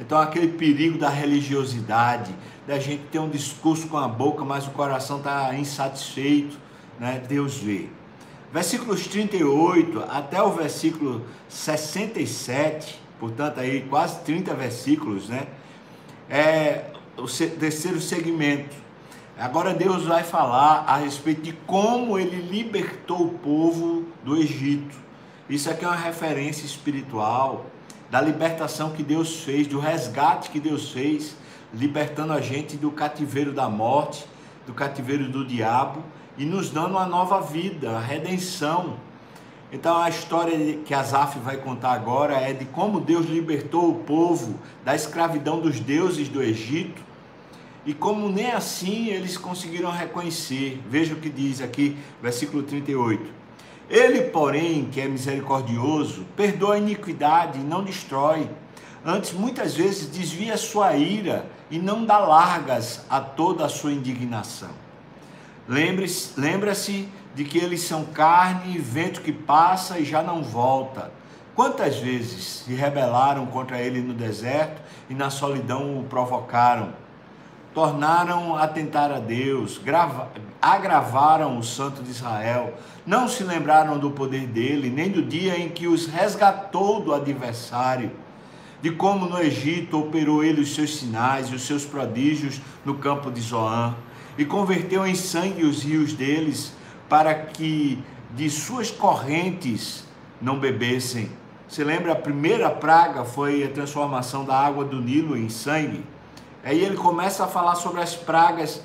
Então, 0.01 0.19
aquele 0.19 0.49
perigo 0.49 0.99
da 0.99 1.09
religiosidade, 1.09 2.35
da 2.67 2.77
gente 2.81 3.05
ter 3.05 3.21
um 3.21 3.29
discurso 3.29 3.87
com 3.87 3.97
a 3.97 4.09
boca, 4.09 4.45
mas 4.45 4.67
o 4.67 4.71
coração 4.71 5.19
está 5.19 5.55
insatisfeito, 5.55 6.59
né? 6.99 7.23
Deus 7.29 7.59
vê 7.59 7.89
versículos 8.53 9.07
38 9.07 10.05
até 10.09 10.43
o 10.43 10.51
versículo 10.51 11.25
67, 11.49 13.01
portanto 13.21 13.61
aí 13.61 13.83
quase 13.83 14.19
30 14.23 14.55
versículos, 14.55 15.29
né? 15.29 15.47
É 16.29 16.87
o 17.17 17.29
terceiro 17.29 18.01
segmento. 18.01 18.88
Agora 19.39 19.73
Deus 19.73 20.03
vai 20.03 20.25
falar 20.25 20.83
a 20.85 20.97
respeito 20.97 21.43
de 21.43 21.53
como 21.53 22.19
ele 22.19 22.41
libertou 22.41 23.23
o 23.23 23.35
povo 23.35 24.05
do 24.25 24.37
Egito. 24.37 24.97
Isso 25.49 25.71
aqui 25.71 25.85
é 25.85 25.89
uma 25.89 25.97
referência 25.97 26.67
espiritual 26.67 27.67
da 28.11 28.21
libertação 28.21 28.91
que 28.91 29.03
Deus 29.05 29.45
fez, 29.45 29.69
do 29.69 29.79
resgate 29.79 30.51
que 30.51 30.59
Deus 30.59 30.91
fez, 30.91 31.37
libertando 31.73 32.33
a 32.33 32.41
gente 32.41 32.77
do 32.77 32.91
cativeiro 32.91 33.53
da 33.53 33.69
morte, 33.69 34.27
do 34.67 34.75
cativeiro 34.75 35.29
do 35.29 35.47
diabo 35.47 36.03
e 36.37 36.45
nos 36.45 36.71
dando 36.71 36.97
uma 36.97 37.07
nova 37.07 37.41
vida, 37.41 37.97
a 37.97 38.01
redenção. 38.01 38.97
Então 39.71 39.99
a 39.99 40.09
história 40.09 40.79
que 40.79 40.93
Asaf 40.93 41.39
vai 41.39 41.59
contar 41.59 41.93
agora 41.93 42.35
é 42.35 42.53
de 42.53 42.65
como 42.65 43.01
Deus 43.01 43.27
libertou 43.27 43.89
o 43.89 43.95
povo 44.01 44.57
da 44.85 44.97
escravidão 44.97 45.61
dos 45.61 45.79
deuses 45.79 46.29
do 46.29 46.43
Egito 46.43 47.07
e 47.89 47.95
como 47.95 48.29
nem 48.29 48.51
assim 48.51 49.09
eles 49.09 49.39
conseguiram 49.39 49.91
reconhecer. 49.91 50.79
Veja 50.91 51.15
o 51.15 51.17
que 51.17 51.31
diz 51.31 51.63
aqui, 51.63 51.97
versículo 52.21 52.63
38. 52.63 53.33
Ele, 53.89 54.25
porém, 54.25 54.91
que 54.93 55.01
é 55.01 55.09
misericordioso, 55.09 56.27
perdoa 56.37 56.75
a 56.75 56.79
iniquidade 56.79 57.59
e 57.59 57.63
não 57.63 57.83
destrói. 57.83 58.47
Antes, 59.03 59.33
muitas 59.33 59.75
vezes, 59.75 60.11
desvia 60.11 60.59
sua 60.59 60.97
ira 60.97 61.51
e 61.71 61.79
não 61.79 62.05
dá 62.05 62.19
largas 62.19 63.07
a 63.09 63.23
toda 63.23 63.65
a 63.65 63.71
sua 63.71 63.91
indignação. 63.91 64.69
Lembra-se 65.67 67.09
de 67.35 67.43
que 67.43 67.57
eles 67.57 67.81
são 67.81 68.05
carne 68.05 68.77
e 68.77 68.79
vento 68.79 69.23
que 69.23 69.33
passa 69.33 69.99
e 69.99 70.05
já 70.05 70.23
não 70.23 70.43
volta. 70.43 71.11
Quantas 71.55 71.97
vezes 71.97 72.65
se 72.67 72.75
rebelaram 72.75 73.47
contra 73.47 73.81
ele 73.81 74.03
no 74.03 74.13
deserto 74.13 74.83
e 75.09 75.15
na 75.15 75.31
solidão 75.31 75.99
o 75.99 76.05
provocaram? 76.05 77.08
Tornaram 77.79 78.57
a 78.57 78.67
tentar 78.67 79.13
a 79.13 79.21
Deus, 79.21 79.79
grava, 79.79 80.33
agravaram 80.61 81.57
o 81.57 81.63
Santo 81.63 82.03
de 82.03 82.11
Israel, 82.11 82.75
não 83.07 83.29
se 83.29 83.45
lembraram 83.45 84.01
do 84.01 84.11
poder 84.11 84.49
dele, 84.49 84.91
nem 84.91 85.09
do 85.09 85.23
dia 85.23 85.57
em 85.57 85.69
que 85.69 85.87
os 85.87 86.09
resgatou 86.09 87.01
do 87.01 87.15
adversário 87.15 88.11
de 88.83 88.91
como 88.91 89.27
no 89.27 89.41
Egito 89.41 89.97
operou 89.97 90.43
ele 90.43 90.61
os 90.61 90.75
seus 90.75 90.97
sinais 90.97 91.51
e 91.51 91.55
os 91.55 91.63
seus 91.63 91.85
prodígios 91.85 92.61
no 92.85 92.95
campo 92.95 93.31
de 93.31 93.41
Zoan, 93.41 93.95
e 94.37 94.45
converteu 94.45 95.07
em 95.07 95.15
sangue 95.15 95.65
os 95.65 95.85
rios 95.85 96.13
deles, 96.13 96.73
para 97.09 97.33
que 97.33 98.03
de 98.35 98.51
suas 98.51 98.91
correntes 98.91 100.05
não 100.43 100.59
bebessem. 100.59 101.31
Você 101.69 101.85
lembra 101.85 102.11
a 102.11 102.17
primeira 102.17 102.71
praga 102.71 103.25
foi 103.25 103.63
a 103.63 103.69
transformação 103.69 104.45
da 104.45 104.59
água 104.59 104.85
do 104.85 105.01
Nilo 105.01 105.37
em 105.37 105.49
sangue? 105.49 106.03
Aí 106.69 106.85
ele 106.85 106.99
começa 106.99 107.45
a 107.45 107.47
falar 107.47 107.77
sobre 107.77 108.03
as 108.03 108.15
pragas. 108.15 108.83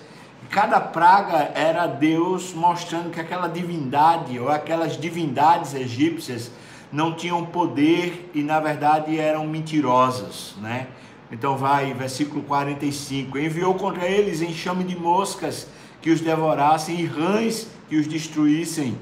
Cada 0.49 0.79
praga 0.79 1.51
era 1.53 1.85
Deus 1.85 2.53
mostrando 2.53 3.09
que 3.11 3.19
aquela 3.19 3.49
divindade 3.49 4.39
ou 4.39 4.47
aquelas 4.47 4.97
divindades 4.97 5.73
egípcias 5.73 6.49
não 6.89 7.13
tinham 7.13 7.45
poder 7.45 8.31
e 8.33 8.41
na 8.41 8.61
verdade 8.61 9.19
eram 9.19 9.45
mentirosas, 9.45 10.55
né? 10.61 10.87
Então 11.29 11.57
vai, 11.57 11.93
versículo 11.93 12.41
45: 12.43 13.37
Enviou 13.37 13.73
contra 13.73 14.05
eles 14.05 14.41
enxame 14.41 14.85
de 14.85 14.97
moscas 14.97 15.67
que 16.01 16.09
os 16.09 16.21
devorassem 16.21 17.01
e 17.01 17.05
rães 17.05 17.67
que 17.89 17.97
os 17.97 18.07
destruíssem. 18.07 18.97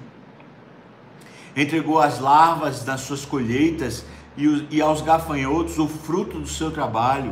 Entregou 1.55 1.99
as 1.99 2.19
larvas 2.19 2.83
das 2.83 3.01
suas 3.01 3.25
colheitas 3.25 4.03
e, 4.35 4.65
e 4.71 4.81
aos 4.81 5.03
gafanhotos 5.03 5.77
o 5.77 5.87
fruto 5.87 6.39
do 6.39 6.47
seu 6.47 6.71
trabalho. 6.71 7.31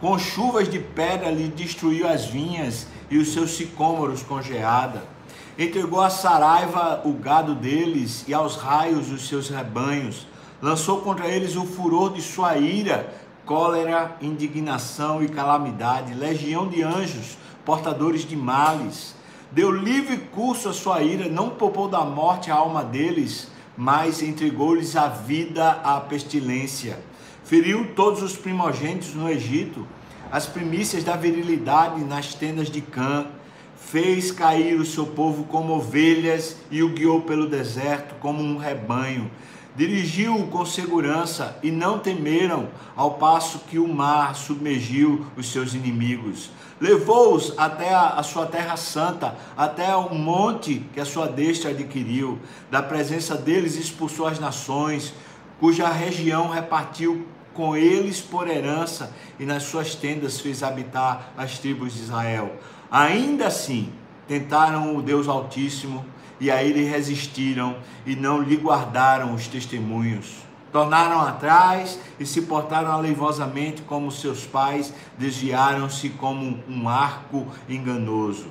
Com 0.00 0.18
chuvas 0.18 0.68
de 0.68 0.78
pedra 0.78 1.30
lhe 1.30 1.48
destruiu 1.48 2.08
as 2.08 2.26
vinhas 2.26 2.86
e 3.10 3.18
os 3.18 3.32
seus 3.32 3.50
sicômoros 3.52 4.22
com 4.22 4.40
geada 4.40 5.18
entregou 5.58 6.00
a 6.00 6.08
Saraiva 6.08 7.02
o 7.04 7.12
gado 7.12 7.54
deles 7.54 8.24
e 8.28 8.32
aos 8.32 8.54
raios 8.54 9.10
os 9.10 9.26
seus 9.26 9.48
rebanhos, 9.48 10.24
lançou 10.62 11.00
contra 11.00 11.26
eles 11.26 11.56
o 11.56 11.66
furor 11.66 12.12
de 12.12 12.22
sua 12.22 12.56
ira, 12.56 13.12
cólera, 13.44 14.16
indignação 14.22 15.20
e 15.22 15.28
calamidade, 15.28 16.14
legião 16.14 16.68
de 16.68 16.82
anjos, 16.82 17.36
portadores 17.64 18.24
de 18.24 18.36
males. 18.36 19.16
Deu 19.50 19.72
livre 19.72 20.18
curso 20.18 20.68
à 20.68 20.72
sua 20.72 21.02
ira, 21.02 21.28
não 21.28 21.50
poupou 21.50 21.88
da 21.88 22.04
morte 22.04 22.52
a 22.52 22.54
alma 22.54 22.84
deles, 22.84 23.50
mas 23.76 24.22
entregou-lhes 24.22 24.94
a 24.94 25.08
vida 25.08 25.70
à 25.82 25.98
pestilência. 25.98 27.00
Feriu 27.48 27.92
todos 27.96 28.22
os 28.22 28.36
primogênitos 28.36 29.14
no 29.14 29.26
Egito, 29.26 29.86
as 30.30 30.44
primícias 30.44 31.02
da 31.02 31.16
virilidade 31.16 32.04
nas 32.04 32.34
tendas 32.34 32.70
de 32.70 32.82
Cã 32.82 33.26
fez 33.74 34.30
cair 34.30 34.78
o 34.78 34.84
seu 34.84 35.06
povo 35.06 35.44
como 35.44 35.72
ovelhas 35.72 36.58
e 36.70 36.82
o 36.82 36.90
guiou 36.90 37.22
pelo 37.22 37.48
deserto 37.48 38.16
como 38.20 38.42
um 38.42 38.58
rebanho. 38.58 39.30
Dirigiu-o 39.74 40.48
com 40.48 40.66
segurança 40.66 41.58
e 41.62 41.70
não 41.70 41.98
temeram, 41.98 42.68
ao 42.94 43.12
passo 43.12 43.60
que 43.60 43.78
o 43.78 43.88
mar 43.88 44.36
submergiu 44.36 45.24
os 45.34 45.50
seus 45.50 45.72
inimigos. 45.72 46.50
Levou-os 46.78 47.54
até 47.56 47.94
a, 47.94 48.22
sua 48.22 48.44
terra 48.44 48.76
santa, 48.76 49.34
até 49.56 49.96
o 49.96 50.14
monte 50.14 50.84
que 50.92 51.00
a 51.00 51.06
sua 51.06 51.26
destra 51.26 51.70
adquiriu. 51.70 52.38
Da 52.70 52.82
presença 52.82 53.36
deles 53.36 53.74
expulsou 53.74 54.26
as 54.26 54.38
nações, 54.38 55.14
cuja 55.58 55.88
região 55.88 56.50
repartiu 56.50 57.26
com 57.58 57.76
eles 57.76 58.20
por 58.20 58.48
herança, 58.48 59.12
e 59.36 59.44
nas 59.44 59.64
suas 59.64 59.92
tendas 59.92 60.38
fez 60.38 60.62
habitar 60.62 61.32
as 61.36 61.58
tribos 61.58 61.92
de 61.94 62.02
Israel. 62.02 62.52
Ainda 62.88 63.48
assim, 63.48 63.92
tentaram 64.28 64.94
o 64.96 65.02
Deus 65.02 65.26
Altíssimo 65.26 66.06
e 66.38 66.52
a 66.52 66.62
ele 66.62 66.84
resistiram 66.84 67.74
e 68.06 68.14
não 68.14 68.40
lhe 68.40 68.56
guardaram 68.56 69.34
os 69.34 69.48
testemunhos. 69.48 70.36
Tornaram 70.70 71.20
atrás 71.20 71.98
e 72.20 72.24
se 72.24 72.42
portaram 72.42 72.92
aleivosamente 72.92 73.82
como 73.82 74.12
seus 74.12 74.46
pais, 74.46 74.94
desviaram-se 75.18 76.10
como 76.10 76.62
um 76.68 76.88
arco 76.88 77.44
enganoso. 77.68 78.46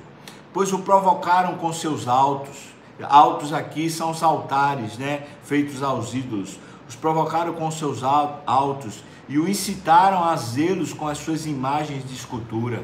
Pois 0.52 0.70
o 0.70 0.80
provocaram 0.80 1.56
com 1.56 1.72
seus 1.72 2.06
altos. 2.06 2.58
Altos 3.02 3.54
aqui 3.54 3.88
são 3.88 4.10
os 4.10 4.22
altares, 4.22 4.98
né, 4.98 5.22
feitos 5.44 5.82
aos 5.82 6.12
ídolos. 6.12 6.58
Os 6.88 6.96
provocaram 6.96 7.52
com 7.52 7.70
seus 7.70 8.02
altos 8.02 9.04
e 9.28 9.38
o 9.38 9.48
incitaram 9.48 10.24
a 10.24 10.34
zelos 10.36 10.92
com 10.92 11.06
as 11.06 11.18
suas 11.18 11.46
imagens 11.46 12.06
de 12.06 12.14
escultura 12.14 12.82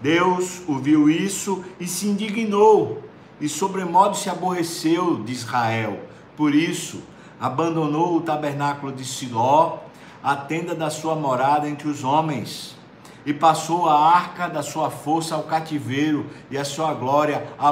Deus 0.00 0.62
ouviu 0.68 1.08
isso 1.08 1.64
e 1.80 1.86
se 1.86 2.06
indignou, 2.06 3.02
e 3.40 3.48
sobremodo 3.48 4.16
se 4.16 4.28
aborreceu 4.28 5.22
de 5.22 5.32
Israel. 5.32 6.00
Por 6.36 6.54
isso, 6.54 7.02
abandonou 7.40 8.16
o 8.16 8.20
tabernáculo 8.20 8.92
de 8.92 9.04
Siló, 9.04 9.78
a 10.22 10.36
tenda 10.36 10.74
da 10.74 10.90
sua 10.90 11.14
morada 11.14 11.68
entre 11.68 11.88
os 11.88 12.04
homens, 12.04 12.76
e 13.24 13.32
passou 13.32 13.88
a 13.88 13.98
arca 13.98 14.48
da 14.48 14.62
sua 14.62 14.90
força 14.90 15.34
ao 15.34 15.44
cativeiro 15.44 16.26
e 16.50 16.58
a 16.58 16.64
sua 16.64 16.94
glória 16.94 17.46
à, 17.58 17.68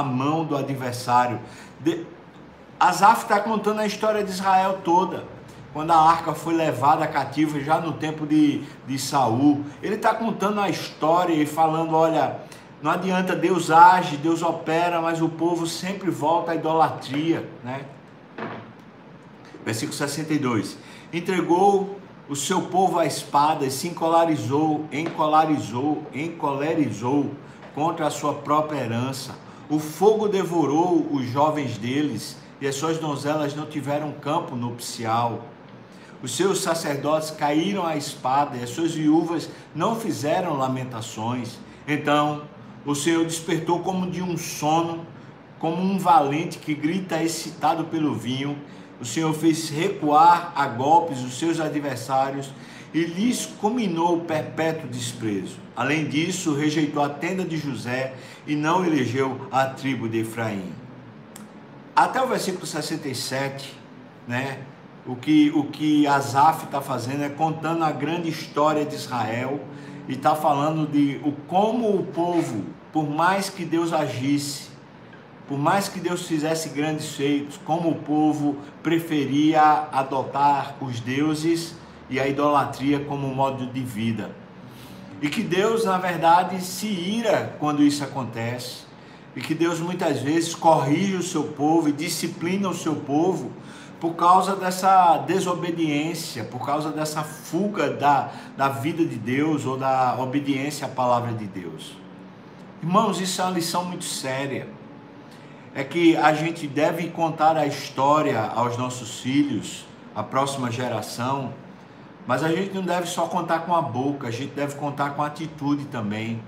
à 0.00 0.02
mão 0.02 0.44
do 0.44 0.56
adversário. 0.56 1.40
De... 1.80 2.04
Asaf 2.78 3.22
está 3.22 3.40
contando 3.40 3.80
a 3.80 3.86
história 3.86 4.22
de 4.22 4.30
Israel 4.30 4.78
toda 4.84 5.24
quando 5.72 5.90
a 5.90 5.96
arca 5.96 6.34
foi 6.34 6.54
levada 6.54 7.06
cativa 7.06 7.60
já 7.60 7.80
no 7.80 7.92
tempo 7.92 8.26
de, 8.26 8.62
de 8.86 8.98
Saul. 8.98 9.64
Ele 9.82 9.96
está 9.96 10.14
contando 10.14 10.60
a 10.60 10.68
história 10.68 11.34
e 11.34 11.44
falando: 11.44 11.94
olha, 11.94 12.36
não 12.80 12.92
adianta, 12.92 13.34
Deus 13.34 13.70
age, 13.70 14.16
Deus 14.16 14.42
opera, 14.42 15.00
mas 15.00 15.20
o 15.20 15.28
povo 15.28 15.66
sempre 15.66 16.10
volta 16.10 16.52
à 16.52 16.54
idolatria. 16.54 17.48
Né? 17.64 17.84
Versículo 19.64 19.96
62. 19.96 20.78
Entregou 21.12 21.98
o 22.28 22.36
seu 22.36 22.62
povo 22.62 22.98
à 22.98 23.06
espada 23.06 23.64
e 23.66 23.70
se 23.70 23.88
encolarizou, 23.88 24.86
encolarizou, 24.92 26.06
encolerizou 26.14 27.30
contra 27.74 28.06
a 28.06 28.10
sua 28.10 28.34
própria 28.34 28.78
herança. 28.78 29.34
O 29.68 29.78
fogo 29.78 30.28
devorou 30.28 31.08
os 31.10 31.26
jovens 31.26 31.76
deles 31.76 32.36
e 32.60 32.66
as 32.66 32.74
suas 32.74 32.98
donzelas 32.98 33.54
não 33.54 33.66
tiveram 33.66 34.12
campo 34.12 34.56
nupcial. 34.56 35.46
Os 36.22 36.34
seus 36.34 36.60
sacerdotes 36.60 37.30
caíram 37.30 37.86
à 37.86 37.96
espada 37.96 38.56
e 38.56 38.62
as 38.62 38.70
suas 38.70 38.92
viúvas 38.92 39.48
não 39.74 39.94
fizeram 39.94 40.56
lamentações. 40.56 41.58
Então 41.86 42.42
o 42.84 42.94
Senhor 42.94 43.24
despertou 43.24 43.80
como 43.80 44.10
de 44.10 44.20
um 44.20 44.36
sono, 44.36 45.06
como 45.58 45.80
um 45.80 45.98
valente 45.98 46.58
que 46.58 46.74
grita 46.74 47.22
excitado 47.22 47.84
pelo 47.84 48.14
vinho. 48.14 48.58
O 49.00 49.04
Senhor 49.04 49.32
fez 49.32 49.70
recuar 49.70 50.52
a 50.56 50.66
golpes 50.66 51.22
os 51.22 51.38
seus 51.38 51.60
adversários 51.60 52.50
e 52.92 53.04
lhes 53.04 53.46
combinou 53.46 54.20
perpétuo 54.20 54.88
desprezo. 54.88 55.56
Além 55.76 56.08
disso, 56.08 56.54
rejeitou 56.54 57.02
a 57.02 57.08
tenda 57.08 57.44
de 57.44 57.56
José 57.56 58.14
e 58.46 58.56
não 58.56 58.84
elegeu 58.84 59.46
a 59.52 59.66
tribo 59.66 60.08
de 60.08 60.20
Efraim. 60.20 60.72
Até 61.98 62.22
o 62.22 62.28
versículo 62.28 62.64
67, 62.64 63.76
né? 64.28 64.60
O 65.04 65.16
que, 65.16 65.50
o 65.52 65.64
que 65.64 66.06
Asaf 66.06 66.66
está 66.66 66.80
fazendo 66.80 67.24
é 67.24 67.28
contando 67.28 67.82
a 67.82 67.90
grande 67.90 68.28
história 68.28 68.84
de 68.84 68.94
Israel 68.94 69.60
e 70.06 70.12
está 70.12 70.36
falando 70.36 70.86
de 70.86 71.20
o, 71.24 71.32
como 71.48 71.92
o 71.92 72.06
povo, 72.06 72.66
por 72.92 73.10
mais 73.10 73.50
que 73.50 73.64
Deus 73.64 73.92
agisse, 73.92 74.68
por 75.48 75.58
mais 75.58 75.88
que 75.88 75.98
Deus 75.98 76.24
fizesse 76.24 76.68
grandes 76.68 77.16
feitos, 77.16 77.58
como 77.64 77.90
o 77.90 77.96
povo 77.96 78.56
preferia 78.80 79.88
adotar 79.90 80.76
os 80.80 81.00
deuses 81.00 81.74
e 82.08 82.20
a 82.20 82.28
idolatria 82.28 83.00
como 83.00 83.26
modo 83.34 83.66
de 83.66 83.80
vida. 83.80 84.30
E 85.20 85.28
que 85.28 85.42
Deus, 85.42 85.84
na 85.84 85.98
verdade, 85.98 86.62
se 86.62 86.86
ira 86.86 87.56
quando 87.58 87.82
isso 87.82 88.04
acontece. 88.04 88.87
E 89.38 89.40
que 89.40 89.54
Deus 89.54 89.78
muitas 89.78 90.18
vezes 90.18 90.52
corrige 90.52 91.14
o 91.14 91.22
seu 91.22 91.44
povo 91.44 91.88
e 91.88 91.92
disciplina 91.92 92.68
o 92.68 92.74
seu 92.74 92.96
povo 92.96 93.52
por 94.00 94.14
causa 94.14 94.56
dessa 94.56 95.18
desobediência, 95.18 96.42
por 96.42 96.66
causa 96.66 96.90
dessa 96.90 97.22
fuga 97.22 97.88
da, 97.88 98.32
da 98.56 98.68
vida 98.68 99.04
de 99.04 99.14
Deus 99.14 99.64
ou 99.64 99.76
da 99.76 100.16
obediência 100.18 100.88
à 100.88 100.90
palavra 100.90 101.32
de 101.34 101.44
Deus. 101.44 101.96
Irmãos, 102.82 103.20
isso 103.20 103.40
é 103.40 103.44
uma 103.44 103.52
lição 103.52 103.84
muito 103.84 104.02
séria. 104.02 104.66
É 105.72 105.84
que 105.84 106.16
a 106.16 106.32
gente 106.32 106.66
deve 106.66 107.08
contar 107.08 107.56
a 107.56 107.64
história 107.64 108.40
aos 108.40 108.76
nossos 108.76 109.20
filhos, 109.20 109.86
à 110.16 110.22
próxima 110.24 110.68
geração, 110.68 111.54
mas 112.26 112.42
a 112.42 112.48
gente 112.48 112.74
não 112.74 112.82
deve 112.82 113.06
só 113.06 113.28
contar 113.28 113.60
com 113.60 113.72
a 113.72 113.82
boca, 113.82 114.26
a 114.26 114.32
gente 114.32 114.52
deve 114.52 114.74
contar 114.74 115.10
com 115.10 115.22
a 115.22 115.28
atitude 115.28 115.84
também. 115.84 116.40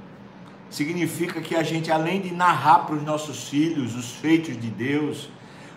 Significa 0.70 1.40
que 1.40 1.56
a 1.56 1.64
gente, 1.64 1.90
além 1.90 2.20
de 2.20 2.32
narrar 2.32 2.86
para 2.86 2.94
os 2.94 3.02
nossos 3.02 3.48
filhos 3.48 3.96
os 3.96 4.12
feitos 4.12 4.58
de 4.58 4.68
Deus, 4.68 5.28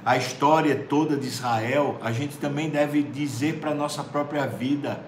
a 0.05 0.15
história 0.17 0.75
toda 0.75 1.17
de 1.17 1.27
Israel, 1.27 1.97
a 2.01 2.11
gente 2.11 2.37
também 2.37 2.69
deve 2.69 3.01
dizer 3.01 3.55
para 3.55 3.71
a 3.71 3.75
nossa 3.75 4.03
própria 4.03 4.45
vida: 4.45 5.03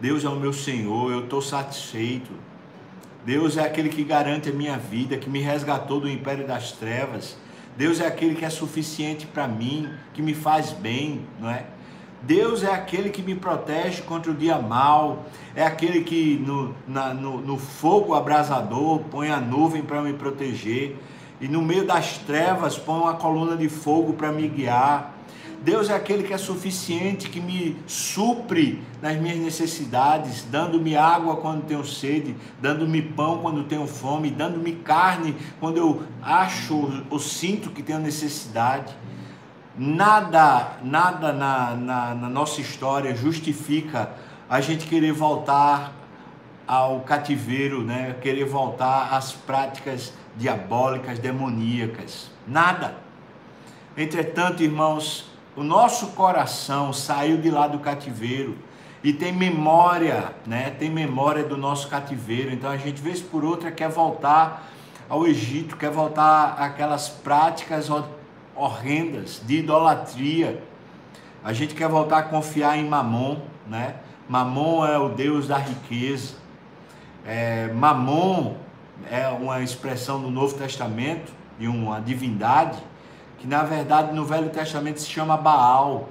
Deus 0.00 0.24
é 0.24 0.28
o 0.28 0.36
meu 0.36 0.52
Senhor, 0.52 1.12
eu 1.12 1.24
estou 1.24 1.40
satisfeito. 1.40 2.32
Deus 3.24 3.56
é 3.56 3.62
aquele 3.62 3.90
que 3.90 4.02
garante 4.02 4.48
a 4.48 4.52
minha 4.52 4.76
vida, 4.76 5.16
que 5.16 5.28
me 5.28 5.40
resgatou 5.40 6.00
do 6.00 6.08
império 6.08 6.46
das 6.46 6.72
trevas. 6.72 7.36
Deus 7.76 8.00
é 8.00 8.06
aquele 8.06 8.34
que 8.34 8.44
é 8.44 8.50
suficiente 8.50 9.26
para 9.26 9.46
mim, 9.46 9.88
que 10.14 10.20
me 10.20 10.34
faz 10.34 10.72
bem, 10.72 11.20
não 11.38 11.48
é? 11.48 11.64
Deus 12.22 12.62
é 12.62 12.72
aquele 12.72 13.10
que 13.10 13.22
me 13.22 13.34
protege 13.34 14.02
contra 14.02 14.30
o 14.30 14.34
dia 14.34 14.58
mal, 14.58 15.26
é 15.54 15.64
aquele 15.64 16.02
que 16.02 16.42
no, 16.44 16.74
na, 16.86 17.14
no, 17.14 17.40
no 17.40 17.58
fogo 17.58 18.14
abrasador 18.14 19.00
põe 19.10 19.30
a 19.30 19.40
nuvem 19.40 19.82
para 19.82 20.02
me 20.02 20.12
proteger 20.12 20.96
e 21.40 21.46
no 21.46 21.62
meio 21.62 21.86
das 21.86 22.18
trevas 22.18 22.76
põe 22.76 23.00
uma 23.00 23.14
coluna 23.14 23.56
de 23.56 23.68
fogo 23.68 24.14
para 24.14 24.32
me 24.32 24.48
guiar. 24.48 25.14
Deus 25.62 25.90
é 25.90 25.94
aquele 25.94 26.22
que 26.22 26.32
é 26.32 26.38
suficiente, 26.38 27.28
que 27.28 27.40
me 27.40 27.76
supre 27.86 28.80
nas 29.02 29.16
minhas 29.16 29.38
necessidades, 29.38 30.46
dando-me 30.48 30.96
água 30.96 31.36
quando 31.36 31.66
tenho 31.66 31.84
sede, 31.84 32.36
dando-me 32.60 33.02
pão 33.02 33.38
quando 33.38 33.64
tenho 33.64 33.86
fome, 33.86 34.30
dando-me 34.30 34.72
carne 34.72 35.34
quando 35.58 35.76
eu 35.76 36.02
acho 36.22 37.04
ou 37.10 37.18
sinto 37.18 37.70
que 37.70 37.82
tenho 37.82 37.98
necessidade. 37.98 38.94
Nada, 39.78 40.72
nada 40.82 41.32
na, 41.32 41.74
na, 41.76 42.14
na 42.14 42.28
nossa 42.28 42.60
história 42.60 43.14
justifica 43.14 44.10
a 44.50 44.60
gente 44.60 44.88
querer 44.88 45.12
voltar 45.12 45.92
ao 46.66 47.00
cativeiro, 47.00 47.84
né? 47.84 48.16
querer 48.20 48.44
voltar 48.44 49.14
às 49.14 49.32
práticas 49.32 50.12
diabólicas, 50.36 51.20
demoníacas. 51.20 52.28
Nada. 52.44 52.96
Entretanto, 53.96 54.64
irmãos, 54.64 55.30
o 55.54 55.62
nosso 55.62 56.08
coração 56.08 56.92
saiu 56.92 57.36
de 57.36 57.48
lá 57.48 57.68
do 57.68 57.78
cativeiro 57.78 58.58
e 59.02 59.12
tem 59.12 59.32
memória, 59.32 60.34
né? 60.44 60.70
Tem 60.70 60.90
memória 60.90 61.44
do 61.44 61.56
nosso 61.56 61.88
cativeiro. 61.88 62.52
Então 62.52 62.68
a 62.68 62.76
gente 62.76 63.00
vez 63.00 63.20
por 63.20 63.44
outra 63.44 63.70
quer 63.70 63.88
voltar 63.88 64.68
ao 65.08 65.26
Egito, 65.26 65.76
quer 65.76 65.90
voltar 65.90 66.56
àquelas 66.58 67.08
práticas 67.08 67.88
horrendas 68.58 69.40
de 69.46 69.58
idolatria. 69.58 70.62
A 71.42 71.52
gente 71.52 71.74
quer 71.74 71.88
voltar 71.88 72.18
a 72.18 72.22
confiar 72.22 72.76
em 72.76 72.84
Mamon, 72.84 73.38
né? 73.66 73.94
Mamon 74.28 74.84
é 74.84 74.98
o 74.98 75.08
Deus 75.08 75.46
da 75.46 75.56
riqueza. 75.56 76.34
É, 77.24 77.68
Mamon 77.72 78.56
é 79.10 79.28
uma 79.28 79.62
expressão 79.62 80.20
do 80.20 80.30
Novo 80.30 80.54
Testamento 80.54 81.32
de 81.58 81.68
uma 81.68 82.00
divindade 82.00 82.78
que 83.38 83.46
na 83.46 83.62
verdade 83.62 84.12
no 84.12 84.24
Velho 84.24 84.50
Testamento 84.50 85.00
se 85.00 85.08
chama 85.08 85.36
Baal. 85.36 86.08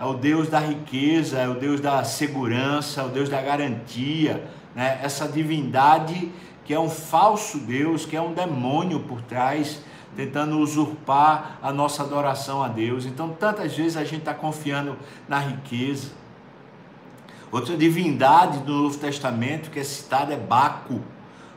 É 0.00 0.04
o 0.04 0.14
Deus 0.14 0.48
da 0.48 0.58
riqueza, 0.58 1.38
é 1.38 1.48
o 1.48 1.54
Deus 1.54 1.80
da 1.80 2.02
segurança, 2.02 3.00
é 3.00 3.04
o 3.04 3.08
Deus 3.08 3.28
da 3.28 3.40
garantia, 3.40 4.44
né? 4.74 4.98
Essa 5.02 5.28
divindade 5.28 6.32
que 6.64 6.72
é 6.72 6.80
um 6.80 6.88
falso 6.88 7.58
Deus, 7.58 8.06
que 8.06 8.16
é 8.16 8.20
um 8.20 8.32
demônio 8.32 9.00
por 9.00 9.20
trás, 9.20 9.82
tentando 10.16 10.58
usurpar 10.58 11.58
a 11.62 11.72
nossa 11.72 12.02
adoração 12.02 12.62
a 12.62 12.68
Deus. 12.68 13.06
Então, 13.06 13.30
tantas 13.30 13.76
vezes 13.76 13.96
a 13.96 14.04
gente 14.04 14.20
está 14.20 14.34
confiando 14.34 14.96
na 15.28 15.38
riqueza. 15.38 16.10
Outra 17.50 17.76
divindade 17.76 18.58
do 18.60 18.72
Novo 18.72 18.98
Testamento 18.98 19.70
que 19.70 19.78
é 19.78 19.84
citada 19.84 20.34
é 20.34 20.36
Baco. 20.36 21.00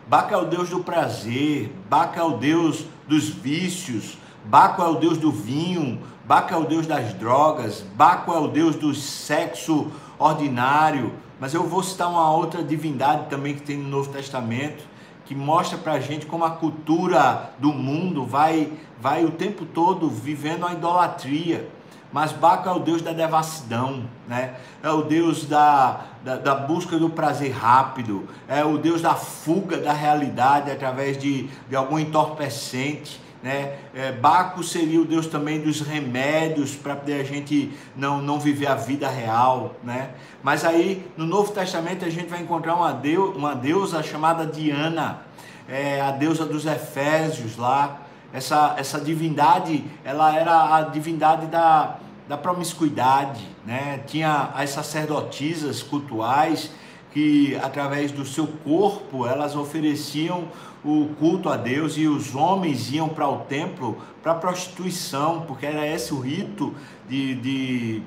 Baco 0.08 0.34
é 0.34 0.38
o 0.38 0.46
Deus 0.46 0.70
do 0.70 0.82
prazer, 0.82 1.74
Baco 1.90 2.20
é 2.20 2.24
o 2.24 2.38
Deus 2.38 2.86
dos 3.08 3.30
vícios, 3.30 4.18
Baco 4.46 4.82
é 4.82 4.88
o 4.88 4.96
Deus 4.96 5.18
do 5.18 5.32
vinho, 5.32 6.00
Baco 6.24 6.54
é 6.54 6.58
o 6.58 6.66
Deus 6.66 6.86
das 6.86 7.14
drogas, 7.14 7.84
Baco 7.96 8.32
é 8.32 8.38
o 8.38 8.48
Deus 8.48 8.76
do 8.76 8.94
sexo 8.94 9.92
ordinário. 10.20 11.14
Mas 11.40 11.54
eu 11.54 11.64
vou 11.64 11.84
citar 11.84 12.10
uma 12.10 12.32
outra 12.32 12.64
divindade 12.64 13.30
também 13.30 13.56
que 13.56 13.62
tem 13.62 13.78
no 13.78 13.90
Novo 13.90 14.12
Testamento, 14.12 14.84
que 15.28 15.36
mostra 15.36 15.78
para 15.78 15.94
a 15.94 16.00
gente 16.00 16.26
como 16.26 16.46
a 16.46 16.52
cultura 16.52 17.52
do 17.60 17.74
mundo 17.74 18.26
vai, 18.26 18.72
vai 19.00 19.26
o 19.26 19.32
tempo 19.32 19.66
todo 19.66 20.10
vivendo 20.10 20.66
a 20.66 20.72
idolatria. 20.72 21.70
Mas 22.14 22.32
Baco 22.32 22.70
é 22.70 22.72
o 22.72 22.80
Deus 22.80 23.02
da 23.02 23.12
devassidão, 23.12 24.06
né? 24.26 24.56
é 24.82 24.90
o 24.90 25.02
Deus 25.02 25.44
da, 25.46 26.06
da, 26.24 26.38
da, 26.38 26.56
busca 26.56 26.98
do 26.98 27.10
prazer 27.10 27.52
rápido, 27.52 28.30
é 28.48 28.64
o 28.64 28.78
Deus 28.78 29.02
da 29.02 29.16
fuga 29.16 29.78
da 29.78 29.92
realidade 29.92 30.72
através 30.72 31.18
de, 31.18 31.50
de 31.70 31.76
algum 31.76 32.00
entorpecente. 32.00 33.20
Né? 33.42 33.78
É, 33.94 34.12
Baco 34.12 34.64
seria 34.64 35.00
o 35.00 35.06
Deus 35.06 35.28
também 35.28 35.62
dos 35.62 35.82
remédios 35.82 36.76
para 36.76 36.94
a 36.94 37.24
gente 37.24 37.72
não, 37.96 38.22
não 38.22 38.40
viver 38.40 38.68
a 38.68 38.76
vida 38.76 39.08
real. 39.08 39.76
Né? 39.84 40.12
Mas 40.42 40.66
aí 40.66 41.06
no 41.16 41.26
Novo 41.26 41.52
Testamento 41.52 42.04
a 42.04 42.10
gente 42.10 42.28
vai 42.28 42.42
encontrar 42.42 42.76
uma, 42.76 42.92
deu, 42.92 43.32
uma 43.32 43.56
deusa 43.56 44.02
chamada 44.02 44.46
Diana, 44.46 45.22
é, 45.68 46.02
a 46.02 46.12
deusa 46.12 46.46
dos 46.46 46.66
Efésios 46.66 47.58
lá. 47.58 48.02
Essa, 48.34 48.76
essa 48.78 49.00
divindade, 49.00 49.86
ela 50.04 50.36
era 50.36 50.76
a 50.76 50.82
divindade 50.82 51.48
da, 51.48 51.96
da 52.28 52.38
promiscuidade, 52.38 53.48
né? 53.66 54.02
Tinha 54.06 54.50
as 54.54 54.72
sacerdotisas 54.72 55.82
cultuais 55.82 56.70
que 57.18 57.56
através 57.64 58.12
do 58.12 58.24
seu 58.24 58.46
corpo 58.46 59.26
elas 59.26 59.56
ofereciam 59.56 60.50
o 60.86 61.10
culto 61.18 61.50
a 61.50 61.58
Deus 61.58 61.98
e 61.98 62.06
os 62.06 62.36
homens 62.36 62.92
iam 62.94 63.10
para 63.10 63.28
o 63.28 63.40
templo 63.40 63.98
para 64.22 64.36
prostituição, 64.36 65.42
porque 65.48 65.66
era 65.66 65.88
esse 65.88 66.14
o 66.14 66.20
rito 66.20 66.76
de, 67.10 67.34
de 67.34 68.04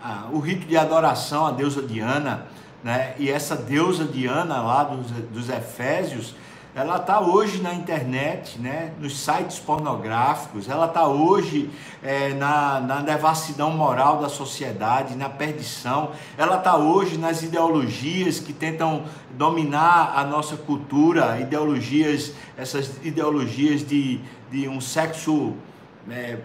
ah, 0.00 0.28
o 0.32 0.38
rito 0.38 0.68
de 0.68 0.76
adoração 0.76 1.46
à 1.48 1.50
deusa 1.50 1.82
Diana, 1.82 2.46
né? 2.84 3.16
E 3.18 3.28
essa 3.28 3.56
deusa 3.56 4.04
Diana 4.04 4.62
lá 4.62 4.84
dos, 4.84 5.10
dos 5.10 5.48
Efésios, 5.48 6.36
ela 6.74 6.96
está 6.96 7.20
hoje 7.20 7.60
na 7.60 7.74
internet, 7.74 8.58
né, 8.58 8.92
nos 8.98 9.18
sites 9.18 9.58
pornográficos, 9.58 10.70
ela 10.70 10.86
está 10.86 11.06
hoje 11.06 11.68
é, 12.02 12.30
na, 12.30 12.80
na 12.80 13.02
devassidão 13.02 13.70
moral 13.70 14.20
da 14.20 14.28
sociedade, 14.30 15.14
na 15.14 15.28
perdição, 15.28 16.12
ela 16.38 16.56
está 16.56 16.76
hoje 16.76 17.18
nas 17.18 17.42
ideologias 17.42 18.38
que 18.38 18.54
tentam 18.54 19.04
dominar 19.32 20.14
a 20.16 20.24
nossa 20.24 20.56
cultura, 20.56 21.38
ideologias, 21.38 22.32
essas 22.56 22.98
ideologias 23.04 23.86
de, 23.86 24.18
de 24.50 24.66
um 24.66 24.80
sexo 24.80 25.52
é, 26.10 26.38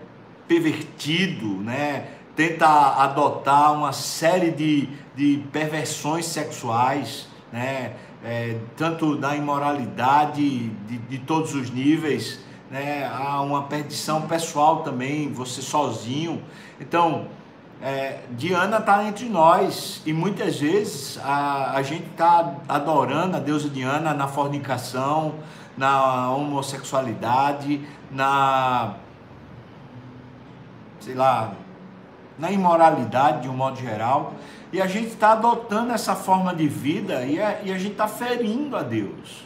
pervertido, 0.46 1.48
né, 1.62 2.10
tenta 2.36 2.68
adotar 3.02 3.74
uma 3.74 3.94
série 3.94 4.52
de, 4.52 4.90
de 5.16 5.42
perversões 5.54 6.26
sexuais, 6.26 7.30
né, 7.52 7.94
é, 8.24 8.58
tanto 8.76 9.16
da 9.16 9.36
imoralidade 9.36 10.70
de, 10.70 10.98
de 10.98 11.18
todos 11.20 11.54
os 11.54 11.70
níveis, 11.70 12.40
né? 12.70 13.10
há 13.12 13.42
uma 13.42 13.64
perdição 13.64 14.24
pessoal 14.24 14.84
também, 14.84 15.32
você 15.32 15.62
sozinho. 15.62 16.42
Então, 16.80 17.28
é, 17.82 18.22
Diana 18.32 18.78
está 18.78 19.04
entre 19.04 19.30
nós 19.30 20.02
e 20.06 20.12
muitas 20.12 20.60
vezes 20.60 21.20
a, 21.24 21.74
a 21.76 21.82
gente 21.84 22.08
está 22.08 22.56
adorando 22.68 23.38
a 23.38 23.40
deusa 23.40 23.70
Diana 23.70 24.14
na 24.14 24.28
fornicação, 24.28 25.36
na 25.78 26.32
homossexualidade, 26.32 27.82
na 28.12 28.96
sei 31.00 31.14
lá, 31.14 31.54
na 32.38 32.52
imoralidade 32.52 33.44
de 33.44 33.50
um 33.50 33.54
modo 33.54 33.78
geral. 33.78 34.34
E 34.78 34.82
a 34.82 34.86
gente 34.86 35.08
está 35.08 35.32
adotando 35.32 35.92
essa 35.92 36.16
forma 36.16 36.54
de 36.54 36.68
vida 36.68 37.26
e 37.26 37.42
a, 37.42 37.64
e 37.64 37.74
a 37.74 37.80
gente 37.80 37.94
está 37.94 38.08
ferindo 38.08 38.78
a 38.78 38.84
Deus. 38.84 39.44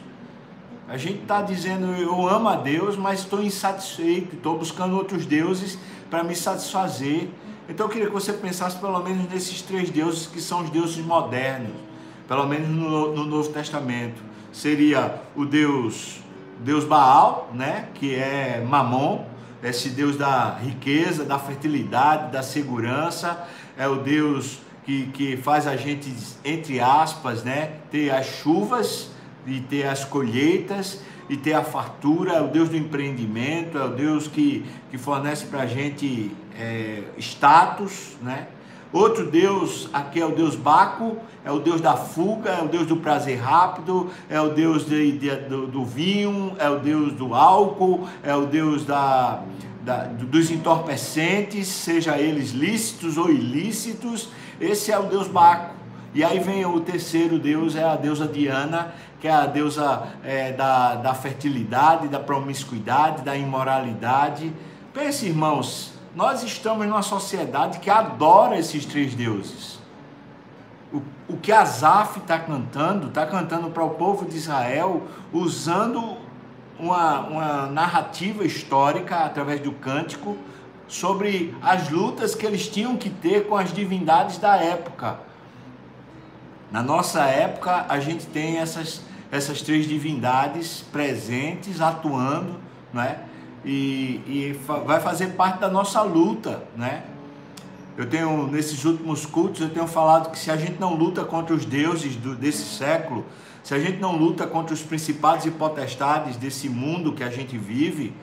A 0.89 0.97
gente 0.97 1.21
está 1.21 1.41
dizendo, 1.41 1.85
eu 1.93 2.27
amo 2.27 2.49
a 2.49 2.57
Deus, 2.57 2.97
mas 2.97 3.21
estou 3.21 3.41
insatisfeito, 3.41 4.35
estou 4.35 4.57
buscando 4.57 4.93
outros 4.93 5.25
deuses 5.25 5.79
para 6.09 6.21
me 6.21 6.35
satisfazer. 6.35 7.29
Então 7.69 7.85
eu 7.85 7.89
queria 7.89 8.07
que 8.07 8.13
você 8.13 8.33
pensasse 8.33 8.77
pelo 8.77 9.01
menos 9.01 9.29
nesses 9.29 9.61
três 9.61 9.89
deuses 9.89 10.27
que 10.27 10.41
são 10.41 10.63
os 10.63 10.69
deuses 10.69 10.97
modernos, 10.97 11.77
pelo 12.27 12.45
menos 12.45 12.67
no, 12.67 13.15
no 13.15 13.23
Novo 13.23 13.47
Testamento. 13.53 14.21
Seria 14.51 15.21
o 15.33 15.45
Deus, 15.45 16.19
Deus 16.59 16.83
Baal, 16.83 17.49
né, 17.53 17.87
que 17.93 18.13
é 18.13 18.61
Mamon, 18.67 19.23
esse 19.63 19.91
Deus 19.91 20.17
da 20.17 20.57
riqueza, 20.61 21.23
da 21.23 21.39
fertilidade, 21.39 22.33
da 22.33 22.43
segurança, 22.43 23.47
é 23.77 23.87
o 23.87 23.95
Deus 23.95 24.59
que, 24.91 25.07
que 25.13 25.37
faz 25.37 25.65
a 25.67 25.77
gente, 25.77 26.13
entre 26.43 26.79
aspas, 26.81 27.43
né, 27.43 27.71
ter 27.89 28.09
as 28.11 28.25
chuvas 28.25 29.09
e 29.47 29.61
ter 29.61 29.87
as 29.87 30.03
colheitas 30.03 31.01
e 31.29 31.37
ter 31.37 31.53
a 31.53 31.63
fartura, 31.63 32.33
é 32.33 32.41
o 32.41 32.47
Deus 32.47 32.67
do 32.67 32.75
empreendimento, 32.75 33.77
é 33.77 33.85
o 33.85 33.89
Deus 33.89 34.27
que, 34.27 34.65
que 34.89 34.97
fornece 34.97 35.45
para 35.45 35.61
a 35.61 35.65
gente 35.65 36.35
é, 36.59 37.03
status, 37.17 38.17
né? 38.21 38.47
Outro 38.91 39.31
Deus, 39.31 39.89
aqui 39.93 40.19
é 40.19 40.25
o 40.25 40.35
Deus 40.35 40.53
Baco, 40.53 41.15
é 41.45 41.51
o 41.51 41.59
Deus 41.59 41.79
da 41.79 41.95
fuga, 41.95 42.49
é 42.49 42.61
o 42.61 42.67
Deus 42.67 42.85
do 42.85 42.97
prazer 42.97 43.39
rápido, 43.39 44.09
é 44.29 44.41
o 44.41 44.49
Deus 44.49 44.85
de, 44.85 45.17
de, 45.17 45.33
do, 45.47 45.67
do, 45.67 45.85
vinho, 45.85 46.53
é 46.59 46.69
o 46.69 46.77
Deus 46.77 47.13
do 47.13 47.33
álcool, 47.33 48.05
é 48.21 48.35
o 48.35 48.45
Deus 48.45 48.83
da, 48.83 49.41
da, 49.83 50.03
dos 50.03 50.51
entorpecentes, 50.51 51.67
seja 51.67 52.17
eles 52.17 52.51
lícitos 52.51 53.17
ou 53.17 53.29
ilícitos, 53.29 54.29
esse 54.59 54.91
é 54.91 54.99
o 54.99 55.03
Deus 55.03 55.27
Baco. 55.27 55.75
E 56.13 56.23
aí 56.23 56.39
vem 56.39 56.65
o 56.65 56.79
terceiro 56.81 57.39
Deus, 57.39 57.75
é 57.75 57.83
a 57.83 57.95
deusa 57.95 58.27
Diana, 58.27 58.93
que 59.19 59.27
é 59.27 59.31
a 59.31 59.45
deusa 59.45 60.07
é, 60.23 60.51
da, 60.51 60.95
da 60.95 61.13
fertilidade, 61.13 62.07
da 62.07 62.19
promiscuidade, 62.19 63.23
da 63.23 63.35
imoralidade. 63.37 64.51
Pense, 64.93 65.25
irmãos, 65.25 65.93
nós 66.13 66.43
estamos 66.43 66.85
numa 66.85 67.01
sociedade 67.01 67.79
que 67.79 67.89
adora 67.89 68.57
esses 68.57 68.85
três 68.85 69.15
deuses. 69.15 69.79
O, 70.91 71.01
o 71.29 71.37
que 71.37 71.51
Asaf 71.51 72.19
está 72.19 72.37
cantando, 72.37 73.07
está 73.07 73.25
cantando 73.25 73.69
para 73.69 73.83
o 73.83 73.91
povo 73.91 74.25
de 74.25 74.35
Israel, 74.35 75.03
usando 75.31 76.17
uma, 76.81 77.19
uma 77.19 77.67
narrativa 77.67 78.43
histórica 78.43 79.19
através 79.19 79.61
do 79.61 79.71
cântico 79.71 80.35
sobre 80.87 81.55
as 81.61 81.89
lutas 81.89 82.35
que 82.35 82.45
eles 82.45 82.67
tinham 82.67 82.97
que 82.97 83.09
ter 83.09 83.47
com 83.47 83.55
as 83.55 83.71
divindades 83.71 84.37
da 84.39 84.57
época. 84.57 85.19
Na 86.71 86.81
nossa 86.81 87.21
época, 87.25 87.85
a 87.87 87.99
gente 87.99 88.25
tem 88.25 88.57
essas, 88.57 89.01
essas 89.31 89.61
três 89.61 89.87
divindades 89.87 90.81
presentes, 90.91 91.79
atuando, 91.79 92.55
né? 92.91 93.19
E, 93.63 94.21
e 94.25 94.59
vai 94.85 94.99
fazer 94.99 95.27
parte 95.33 95.59
da 95.59 95.69
nossa 95.69 96.01
luta, 96.01 96.63
né? 96.75 97.03
Eu 97.97 98.09
tenho, 98.09 98.47
nesses 98.47 98.85
últimos 98.85 99.25
cultos, 99.25 99.61
eu 99.61 99.69
tenho 99.69 99.87
falado 99.87 100.31
que 100.31 100.39
se 100.39 100.49
a 100.49 100.55
gente 100.55 100.79
não 100.79 100.93
luta 100.93 101.25
contra 101.25 101.53
os 101.53 101.65
deuses 101.65 102.15
do, 102.15 102.35
desse 102.35 102.63
século, 102.63 103.25
se 103.63 103.73
a 103.73 103.79
gente 103.79 103.99
não 103.99 104.15
luta 104.15 104.47
contra 104.47 104.73
os 104.73 104.81
principados 104.81 105.45
e 105.45 105.51
potestades 105.51 106.37
desse 106.37 106.69
mundo 106.69 107.13
que 107.13 107.23
a 107.23 107.29
gente 107.29 107.57
vive, 107.57 108.13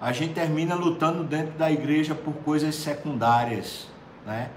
a 0.00 0.12
gente 0.12 0.34
termina 0.34 0.74
lutando 0.74 1.22
dentro 1.22 1.52
da 1.58 1.70
igreja 1.70 2.14
por 2.14 2.34
coisas 2.34 2.74
secundárias, 2.74 3.86
né? 4.26 4.50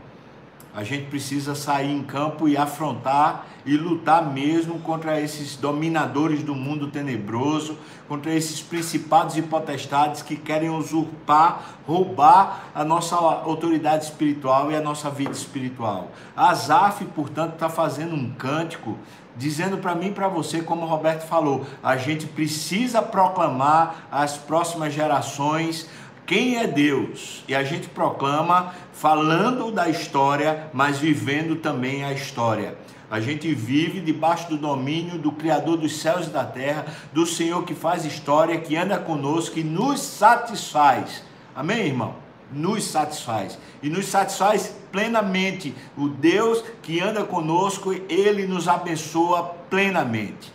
A 0.76 0.84
gente 0.84 1.06
precisa 1.06 1.56
sair 1.56 1.90
em 1.90 2.04
campo 2.04 2.50
e 2.50 2.58
afrontar 2.58 3.48
e 3.66 3.78
lutar 3.78 4.30
mesmo 4.34 4.78
contra 4.80 5.22
esses 5.22 5.56
dominadores 5.56 6.44
do 6.44 6.54
mundo 6.54 6.88
tenebroso, 6.88 7.78
contra 8.10 8.34
esses 8.34 8.62
principados 8.62 9.38
e 9.38 9.42
potestades 9.42 10.22
que 10.22 10.36
querem 10.36 10.70
usurpar, 10.70 11.78
roubar 11.88 12.66
a 12.76 12.84
nossa 12.84 13.16
autoridade 13.16 14.04
espiritual 14.04 14.70
e 14.70 14.76
a 14.76 14.82
nossa 14.82 15.10
vida 15.10 15.32
espiritual. 15.32 16.12
Asaf, 16.36 17.06
portanto, 17.06 17.54
está 17.54 17.70
fazendo 17.70 18.14
um 18.14 18.30
cântico 18.34 18.98
dizendo 19.38 19.78
para 19.78 19.96
mim 19.96 20.08
e 20.08 20.12
para 20.12 20.28
você, 20.28 20.62
como 20.62 20.86
o 20.86 20.90
Roberto 20.90 21.28
falou, 21.28 21.66
a 21.84 21.98
gente 21.98 22.26
precisa 22.26 23.02
proclamar 23.02 24.08
às 24.12 24.38
próximas 24.38 24.94
gerações 24.94 25.90
quem 26.26 26.58
é 26.58 26.68
Deus. 26.68 27.44
E 27.48 27.56
a 27.56 27.64
gente 27.64 27.88
proclama 27.88 28.74
falando 28.94 29.72
da 29.72 29.88
história, 29.88 30.70
mas 30.74 30.98
vivendo 30.98 31.58
também 31.58 32.04
a 32.04 32.12
história. 32.12 32.78
A 33.10 33.20
gente 33.20 33.54
vive 33.54 34.02
debaixo 34.02 34.50
do 34.50 34.58
domínio 34.58 35.20
do 35.20 35.32
Criador 35.32 35.78
dos 35.78 35.98
céus 35.98 36.28
e 36.28 36.32
da 36.32 36.44
terra, 36.44 36.86
do 37.14 37.26
Senhor 37.26 37.64
que 37.64 37.76
faz 37.76 38.04
história, 38.04 38.60
que 38.60 38.76
anda 38.76 38.98
conosco 38.98 39.60
e 39.60 39.64
nos 39.64 40.02
satisfaz. 40.02 41.24
Amém, 41.56 41.88
irmão? 41.88 42.16
Nos 42.52 42.84
satisfaz. 42.84 43.60
E 43.82 43.90
nos 43.90 44.08
satisfaz 44.08 44.76
plenamente. 44.92 45.76
O 45.96 46.08
Deus 46.08 46.64
que 46.82 47.00
anda 47.00 47.24
conosco, 47.24 47.94
ele 48.10 48.48
nos 48.48 48.68
abençoa 48.68 49.44
plenamente. 49.70 50.52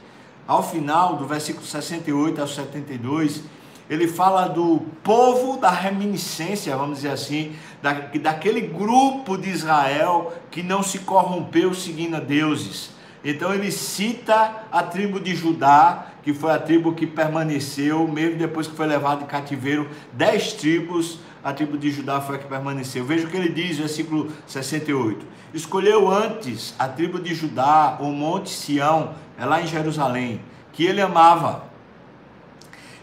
Ao 0.46 0.62
final 0.62 1.16
do 1.16 1.26
versículo 1.26 1.64
68 1.64 2.40
ao 2.40 2.48
72, 2.48 3.44
ele 3.90 4.06
fala 4.06 4.46
do 4.46 4.82
povo 5.02 5.58
da 5.58 5.68
reminiscência, 5.68 6.76
vamos 6.76 6.98
dizer 6.98 7.10
assim, 7.10 7.56
da, 7.82 7.92
daquele 7.92 8.60
grupo 8.60 9.36
de 9.36 9.50
Israel 9.50 10.32
que 10.48 10.62
não 10.62 10.80
se 10.80 11.00
corrompeu 11.00 11.74
seguindo 11.74 12.14
a 12.14 12.20
deuses. 12.20 12.90
Então 13.24 13.52
ele 13.52 13.72
cita 13.72 14.64
a 14.70 14.84
tribo 14.84 15.18
de 15.18 15.34
Judá, 15.34 16.06
que 16.22 16.32
foi 16.32 16.52
a 16.52 16.58
tribo 16.58 16.94
que 16.94 17.04
permaneceu, 17.04 18.06
mesmo 18.06 18.38
depois 18.38 18.68
que 18.68 18.76
foi 18.76 18.86
levado 18.86 19.24
em 19.24 19.26
cativeiro, 19.26 19.90
dez 20.12 20.52
tribos, 20.52 21.18
a 21.42 21.52
tribo 21.52 21.76
de 21.76 21.90
Judá 21.90 22.20
foi 22.20 22.36
a 22.36 22.38
que 22.38 22.46
permaneceu. 22.46 23.04
Veja 23.04 23.26
o 23.26 23.30
que 23.30 23.36
ele 23.36 23.48
diz, 23.48 23.76
versículo 23.76 24.30
68. 24.46 25.26
Escolheu 25.52 26.08
antes 26.08 26.74
a 26.78 26.86
tribo 26.86 27.18
de 27.18 27.34
Judá, 27.34 27.98
o 28.00 28.06
monte 28.06 28.50
Sião, 28.50 29.14
é 29.36 29.44
lá 29.44 29.60
em 29.60 29.66
Jerusalém, 29.66 30.40
que 30.72 30.84
ele 30.84 31.00
amava 31.00 31.69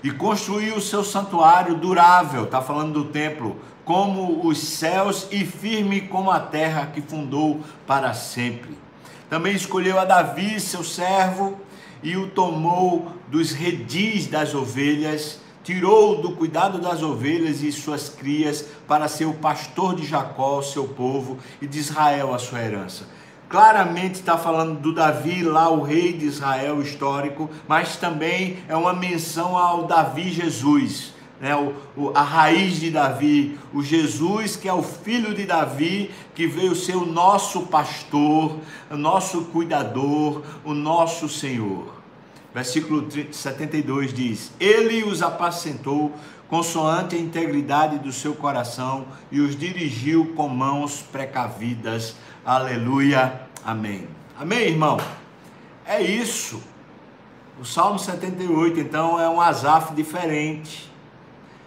e 0.08 0.12
construiu 0.12 0.78
o 0.78 0.82
seu 0.82 1.04
santuário 1.04 1.76
durável, 1.76 2.46
está 2.46 2.62
falando 2.62 2.94
do 2.94 3.10
templo, 3.10 3.58
como 3.84 4.48
os 4.48 4.58
céus 4.58 5.28
e 5.30 5.44
firme 5.44 6.00
como 6.00 6.32
a 6.32 6.40
terra 6.40 6.86
que 6.94 7.02
fundou 7.02 7.60
para 7.86 8.14
sempre. 8.14 8.78
Também 9.30 9.54
escolheu 9.54 10.00
a 10.00 10.06
Davi, 10.06 10.62
seu 10.62 10.82
servo, 10.82 11.60
e 12.02 12.16
o 12.16 12.30
tomou 12.30 13.12
dos 13.28 13.52
redis 13.52 14.28
das 14.28 14.56
ovelhas, 14.56 15.42
tirou 15.62 16.22
do 16.22 16.32
cuidado 16.32 16.80
das 16.80 17.04
ovelhas 17.04 17.62
e 17.62 17.70
suas 17.70 18.08
crias 18.08 18.64
para 18.88 19.10
ser 19.10 19.26
o 19.26 19.34
pastor 19.34 19.94
de 19.94 20.06
Jacó, 20.06 20.62
seu 20.62 20.88
povo, 20.88 21.38
e 21.62 21.68
de 21.68 21.80
Israel, 21.80 22.34
a 22.34 22.40
sua 22.40 22.62
herança 22.62 23.17
claramente 23.50 24.16
está 24.16 24.38
falando 24.38 24.80
do 24.80 24.94
Davi, 24.94 25.44
lá 25.44 25.70
o 25.70 25.82
rei 25.82 26.14
de 26.14 26.26
Israel 26.26 26.82
histórico, 26.82 27.50
mas 27.68 27.96
também 27.96 28.58
é 28.68 28.76
uma 28.76 28.94
menção 28.94 29.58
ao 29.58 29.86
Davi 29.86 30.30
Jesus, 30.30 31.14
né? 31.40 31.56
o, 31.56 31.74
o, 31.96 32.12
a 32.16 32.22
raiz 32.22 32.80
de 32.80 32.90
Davi, 32.90 33.58
o 33.74 33.82
Jesus 33.82 34.56
que 34.56 34.68
é 34.68 34.74
o 34.74 34.84
filho 34.84 35.34
de 35.34 35.46
Davi, 35.46 36.12
que 36.36 36.48
veio 36.48 36.76
ser 36.76 36.96
o 36.96 37.06
nosso 37.06 37.62
pastor, 37.68 38.58
o 38.92 38.98
nosso 38.98 39.46
cuidador, 39.46 40.44
o 40.66 40.74
nosso 40.74 41.30
Senhor. 41.30 41.96
Versículo 42.54 43.08
72 43.32 44.14
diz: 44.14 44.52
Ele 44.60 45.04
os 45.04 45.22
apacentou 45.22 46.12
consoante 46.48 47.16
a 47.16 47.20
integridade 47.20 48.00
do 48.00 48.12
seu 48.12 48.34
coração 48.34 49.06
e 49.32 49.40
os 49.40 49.56
dirigiu 49.56 50.34
com 50.36 50.48
mãos 50.48 51.02
precavidas 51.12 52.16
Aleluia. 52.48 53.42
Amém. 53.62 54.08
Amém, 54.40 54.70
irmão? 54.70 54.98
É 55.86 56.02
isso. 56.02 56.64
O 57.60 57.66
Salmo 57.66 58.00
78, 58.00 58.80
então, 58.80 59.20
é 59.20 59.28
um 59.28 59.42
Asaf 59.42 59.94
diferente. 59.94 60.90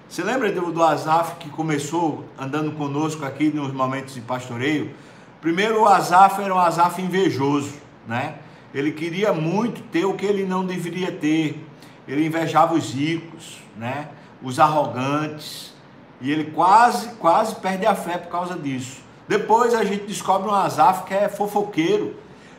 Você 0.08 0.22
lembra 0.22 0.50
do, 0.50 0.82
Asaf 0.82 1.34
que 1.34 1.50
começou 1.50 2.24
andando 2.38 2.72
conosco 2.72 3.26
aqui 3.26 3.50
nos 3.50 3.74
momentos 3.74 4.14
de 4.14 4.22
pastoreio? 4.22 4.94
Primeiro, 5.42 5.82
o 5.82 5.86
Asaf 5.86 6.40
era 6.40 6.54
um 6.54 6.58
Asaf 6.58 7.02
invejoso, 7.02 7.74
né? 8.08 8.36
Ele 8.72 8.90
queria 8.90 9.34
muito 9.34 9.82
ter 9.82 10.06
o 10.06 10.14
que 10.14 10.24
ele 10.24 10.46
não 10.46 10.64
deveria 10.64 11.12
ter. 11.12 11.62
Ele 12.08 12.24
invejava 12.24 12.72
os 12.72 12.94
ricos, 12.94 13.58
né? 13.76 14.08
Os 14.42 14.58
arrogantes. 14.58 15.74
E 16.22 16.32
ele 16.32 16.52
quase, 16.52 17.10
quase 17.16 17.54
perde 17.56 17.84
a 17.84 17.94
fé 17.94 18.16
por 18.16 18.30
causa 18.30 18.58
disso. 18.58 18.99
Depois 19.30 19.74
a 19.74 19.84
gente 19.84 20.06
descobre 20.06 20.48
um 20.48 20.52
Azaf 20.52 21.04
que 21.04 21.14
é 21.14 21.28
fofoqueiro, 21.28 22.16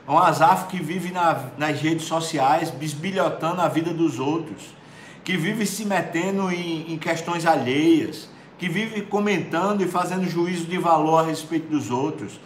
um 0.07 0.17
Azaf 0.17 0.67
que 0.67 0.81
vive 0.81 1.11
na, 1.11 1.47
nas 1.57 1.81
redes 1.81 2.05
sociais, 2.05 2.69
bisbilhotando 2.71 3.59
a 3.59 3.67
vida 3.67 3.93
dos 3.93 4.19
outros, 4.19 4.73
que 5.21 5.35
vive 5.35 5.65
se 5.65 5.83
metendo 5.83 6.49
em, 6.49 6.93
em 6.93 6.97
questões 6.97 7.45
alheias, 7.45 8.29
que 8.57 8.69
vive 8.69 9.01
comentando 9.01 9.81
e 9.81 9.85
fazendo 9.85 10.25
juízo 10.29 10.63
de 10.63 10.77
valor 10.77 11.17
a 11.17 11.23
respeito 11.23 11.67
dos 11.67 11.91
outros. 11.91 12.39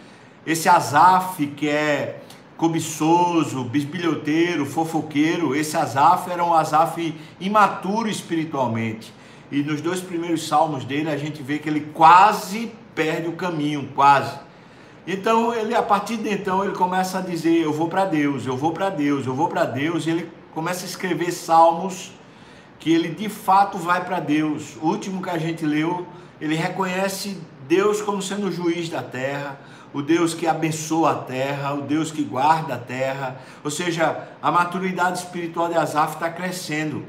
Esse 0.44 0.68
Azaf 0.68 1.46
que 1.46 1.68
é 1.68 2.18
cobiçoso, 2.56 3.62
bisbilhoteiro, 3.62 4.66
fofoqueiro, 4.66 5.54
esse 5.54 5.76
Azaf 5.76 6.28
era 6.28 6.44
um 6.44 6.52
Azaf 6.52 7.14
imaturo 7.38 8.08
espiritualmente. 8.08 9.14
E 9.52 9.62
nos 9.62 9.80
dois 9.80 10.00
primeiros 10.00 10.48
salmos 10.48 10.84
dele 10.84 11.10
a 11.10 11.16
gente 11.16 11.44
vê 11.44 11.60
que 11.60 11.68
ele 11.68 11.92
quase 11.94 12.72
perde 12.96 13.28
o 13.28 13.32
caminho, 13.32 13.88
quase. 13.94 14.36
Então, 15.06 15.54
ele 15.54 15.74
a 15.74 15.82
partir 15.82 16.16
de 16.16 16.28
então, 16.28 16.64
ele 16.64 16.74
começa 16.74 17.18
a 17.18 17.20
dizer: 17.20 17.62
Eu 17.62 17.72
vou 17.72 17.88
para 17.88 18.06
Deus, 18.06 18.44
eu 18.44 18.56
vou 18.56 18.72
para 18.72 18.90
Deus, 18.90 19.24
eu 19.24 19.34
vou 19.34 19.46
para 19.46 19.64
Deus. 19.64 20.06
E 20.06 20.10
ele 20.10 20.30
começa 20.52 20.84
a 20.84 20.88
escrever 20.88 21.30
salmos 21.30 22.10
que 22.80 22.92
ele 22.92 23.10
de 23.10 23.28
fato 23.28 23.78
vai 23.78 24.04
para 24.04 24.18
Deus. 24.18 24.76
O 24.82 24.86
último 24.88 25.22
que 25.22 25.30
a 25.30 25.38
gente 25.38 25.64
leu, 25.64 26.06
ele 26.40 26.56
reconhece 26.56 27.38
Deus 27.68 28.00
como 28.00 28.20
sendo 28.20 28.48
o 28.48 28.52
juiz 28.52 28.88
da 28.88 29.02
terra, 29.02 29.60
o 29.92 30.02
Deus 30.02 30.34
que 30.34 30.46
abençoa 30.46 31.12
a 31.12 31.14
terra, 31.16 31.74
o 31.74 31.82
Deus 31.82 32.10
que 32.10 32.24
guarda 32.24 32.74
a 32.74 32.78
terra. 32.78 33.36
Ou 33.62 33.70
seja, 33.70 34.28
a 34.42 34.50
maturidade 34.50 35.18
espiritual 35.18 35.68
de 35.68 35.76
Asaf 35.76 36.14
está 36.14 36.30
crescendo. 36.30 37.04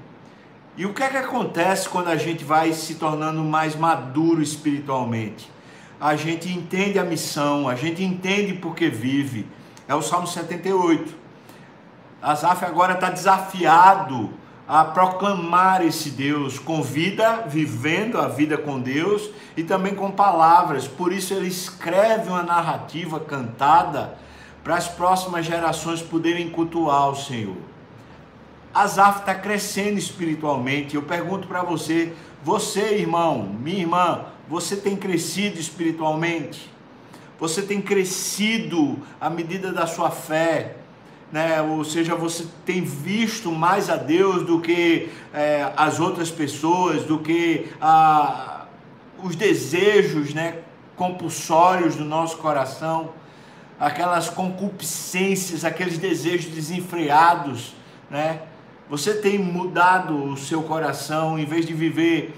E 0.77 0.85
o 0.85 0.93
que 0.93 1.01
é 1.01 1.09
que 1.09 1.17
acontece 1.17 1.89
quando 1.89 2.09
a 2.09 2.15
gente 2.15 2.43
vai 2.43 2.71
se 2.73 2.95
tornando 2.95 3.43
mais 3.43 3.75
maduro 3.75 4.43
espiritualmente? 4.43 5.56
A 5.99 6.15
gente 6.15 6.49
entende 6.49 6.99
a 6.99 7.03
missão, 7.03 7.67
a 7.67 7.75
gente 7.75 8.03
entende 8.03 8.53
por 8.53 8.75
que 8.75 8.89
vive. 8.89 9.47
É 9.87 9.95
o 9.95 10.01
Salmo 10.01 10.27
78. 10.27 11.15
Asaf 12.21 12.63
agora 12.65 12.93
está 12.93 13.09
desafiado 13.09 14.31
a 14.67 14.83
proclamar 14.83 15.83
esse 15.85 16.09
Deus 16.09 16.59
com 16.59 16.83
vida, 16.83 17.43
vivendo 17.47 18.19
a 18.19 18.27
vida 18.27 18.57
com 18.57 18.79
Deus 18.79 19.29
e 19.55 19.63
também 19.63 19.95
com 19.95 20.11
palavras. 20.11 20.87
Por 20.87 21.13
isso 21.13 21.33
ele 21.33 21.47
escreve 21.47 22.29
uma 22.29 22.43
narrativa 22.43 23.19
cantada 23.19 24.17
para 24.63 24.75
as 24.75 24.87
próximas 24.87 25.45
gerações 25.45 26.01
poderem 26.01 26.49
cultuar 26.49 27.09
o 27.09 27.15
Senhor. 27.15 27.55
Asaf 28.73 29.21
está 29.21 29.33
crescendo 29.33 29.97
espiritualmente. 29.97 30.95
Eu 30.95 31.03
pergunto 31.03 31.47
para 31.47 31.63
você, 31.63 32.13
você 32.43 32.95
irmão, 32.95 33.43
minha 33.43 33.79
irmã, 33.79 34.25
você 34.49 34.75
tem 34.75 34.95
crescido 34.95 35.59
espiritualmente? 35.59 36.69
Você 37.39 37.61
tem 37.61 37.81
crescido 37.81 38.97
à 39.19 39.29
medida 39.29 39.71
da 39.71 39.85
sua 39.85 40.09
fé? 40.09 40.75
né? 41.31 41.61
ou 41.61 41.83
seja, 41.83 42.15
você 42.15 42.45
tem 42.65 42.81
visto 42.83 43.51
mais 43.51 43.89
a 43.89 43.95
Deus 43.95 44.45
do 44.45 44.59
que 44.59 45.09
é, 45.33 45.71
as 45.75 45.99
outras 45.99 46.31
pessoas, 46.31 47.03
do 47.03 47.19
que 47.19 47.67
a, 47.81 48.65
os 49.21 49.35
desejos 49.35 50.33
né, 50.33 50.59
compulsórios 50.95 51.95
do 51.95 52.05
nosso 52.05 52.37
coração, 52.37 53.11
aquelas 53.79 54.29
concupiscências, 54.29 55.63
aqueles 55.63 55.97
desejos 55.97 56.51
desenfreados, 56.51 57.75
né? 58.09 58.41
Você 58.89 59.15
tem 59.15 59.37
mudado 59.37 60.15
o 60.31 60.37
seu 60.37 60.63
coração, 60.63 61.37
em 61.37 61.43
vez 61.43 61.65
de 61.65 61.73
viver 61.73 62.33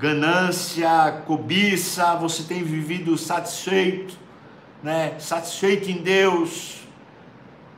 ganância, 0.00 1.22
cobiça, 1.26 2.14
você 2.14 2.42
tem 2.42 2.64
vivido 2.64 3.18
satisfeito, 3.18 4.18
né? 4.82 5.18
Satisfeito 5.18 5.90
em 5.90 5.98
Deus, 5.98 6.80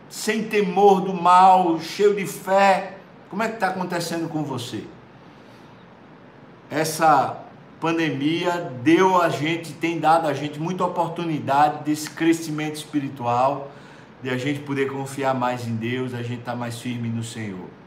sem 0.09 0.45
temor 0.45 1.01
do 1.01 1.13
mal, 1.13 1.81
cheio 1.81 2.15
de 2.15 2.25
fé. 2.25 2.99
Como 3.29 3.43
é 3.43 3.49
que 3.49 3.55
está 3.55 3.69
acontecendo 3.69 4.29
com 4.29 4.45
você? 4.45 4.85
Essa 6.71 7.45
pandemia 7.81 8.73
deu 8.85 9.21
a 9.21 9.29
gente, 9.29 9.73
tem 9.73 9.99
dado 9.99 10.29
a 10.29 10.33
gente 10.33 10.61
muita 10.61 10.85
oportunidade 10.85 11.83
desse 11.83 12.09
crescimento 12.09 12.77
espiritual, 12.77 13.73
de 14.23 14.31
a 14.31 14.37
gente 14.37 14.61
poder 14.61 14.89
confiar 14.93 15.35
mais 15.35 15.67
em 15.67 15.75
Deus, 15.75 16.15
a 16.15 16.23
gente 16.23 16.39
estar 16.39 16.53
tá 16.53 16.57
mais 16.57 16.79
firme 16.79 17.09
no 17.09 17.25
Senhor. 17.25 17.82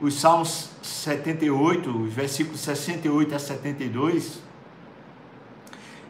Os 0.00 0.20
Salmos 0.20 0.70
78, 0.82 1.90
os 1.90 2.12
versículos 2.12 2.60
68 2.60 3.34
a 3.34 3.38
72, 3.38 4.40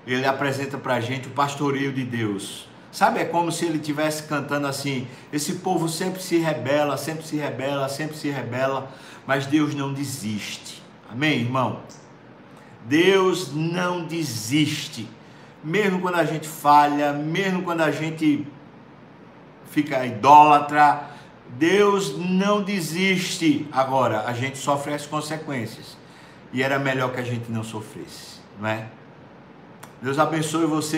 ele 0.06 0.26
apresenta 0.26 0.76
para 0.76 0.94
a 0.94 1.00
gente 1.00 1.28
o 1.28 1.30
pastoreio 1.30 1.92
de 1.92 2.04
Deus 2.04 2.66
Sabe, 2.96 3.20
é 3.20 3.26
como 3.26 3.52
se 3.52 3.66
ele 3.66 3.76
estivesse 3.76 4.22
cantando 4.22 4.66
assim: 4.66 5.06
esse 5.30 5.56
povo 5.56 5.86
sempre 5.86 6.22
se 6.22 6.38
rebela, 6.38 6.96
sempre 6.96 7.26
se 7.26 7.36
rebela, 7.36 7.90
sempre 7.90 8.16
se 8.16 8.30
rebela, 8.30 8.90
mas 9.26 9.44
Deus 9.44 9.74
não 9.74 9.92
desiste. 9.92 10.82
Amém, 11.06 11.42
irmão? 11.42 11.80
Deus 12.86 13.54
não 13.54 14.06
desiste. 14.06 15.06
Mesmo 15.62 16.00
quando 16.00 16.14
a 16.14 16.24
gente 16.24 16.48
falha, 16.48 17.12
mesmo 17.12 17.64
quando 17.64 17.82
a 17.82 17.90
gente 17.90 18.46
fica 19.70 20.06
idólatra, 20.06 21.10
Deus 21.50 22.16
não 22.18 22.62
desiste. 22.62 23.66
Agora, 23.72 24.22
a 24.26 24.32
gente 24.32 24.58
sofre 24.58 24.94
as 24.94 25.06
consequências. 25.06 25.96
E 26.52 26.62
era 26.62 26.78
melhor 26.78 27.12
que 27.12 27.20
a 27.20 27.24
gente 27.24 27.50
não 27.50 27.64
sofresse, 27.64 28.38
não 28.60 28.68
é? 28.68 28.86
Deus 30.00 30.18
abençoe 30.18 30.66
você. 30.66 30.94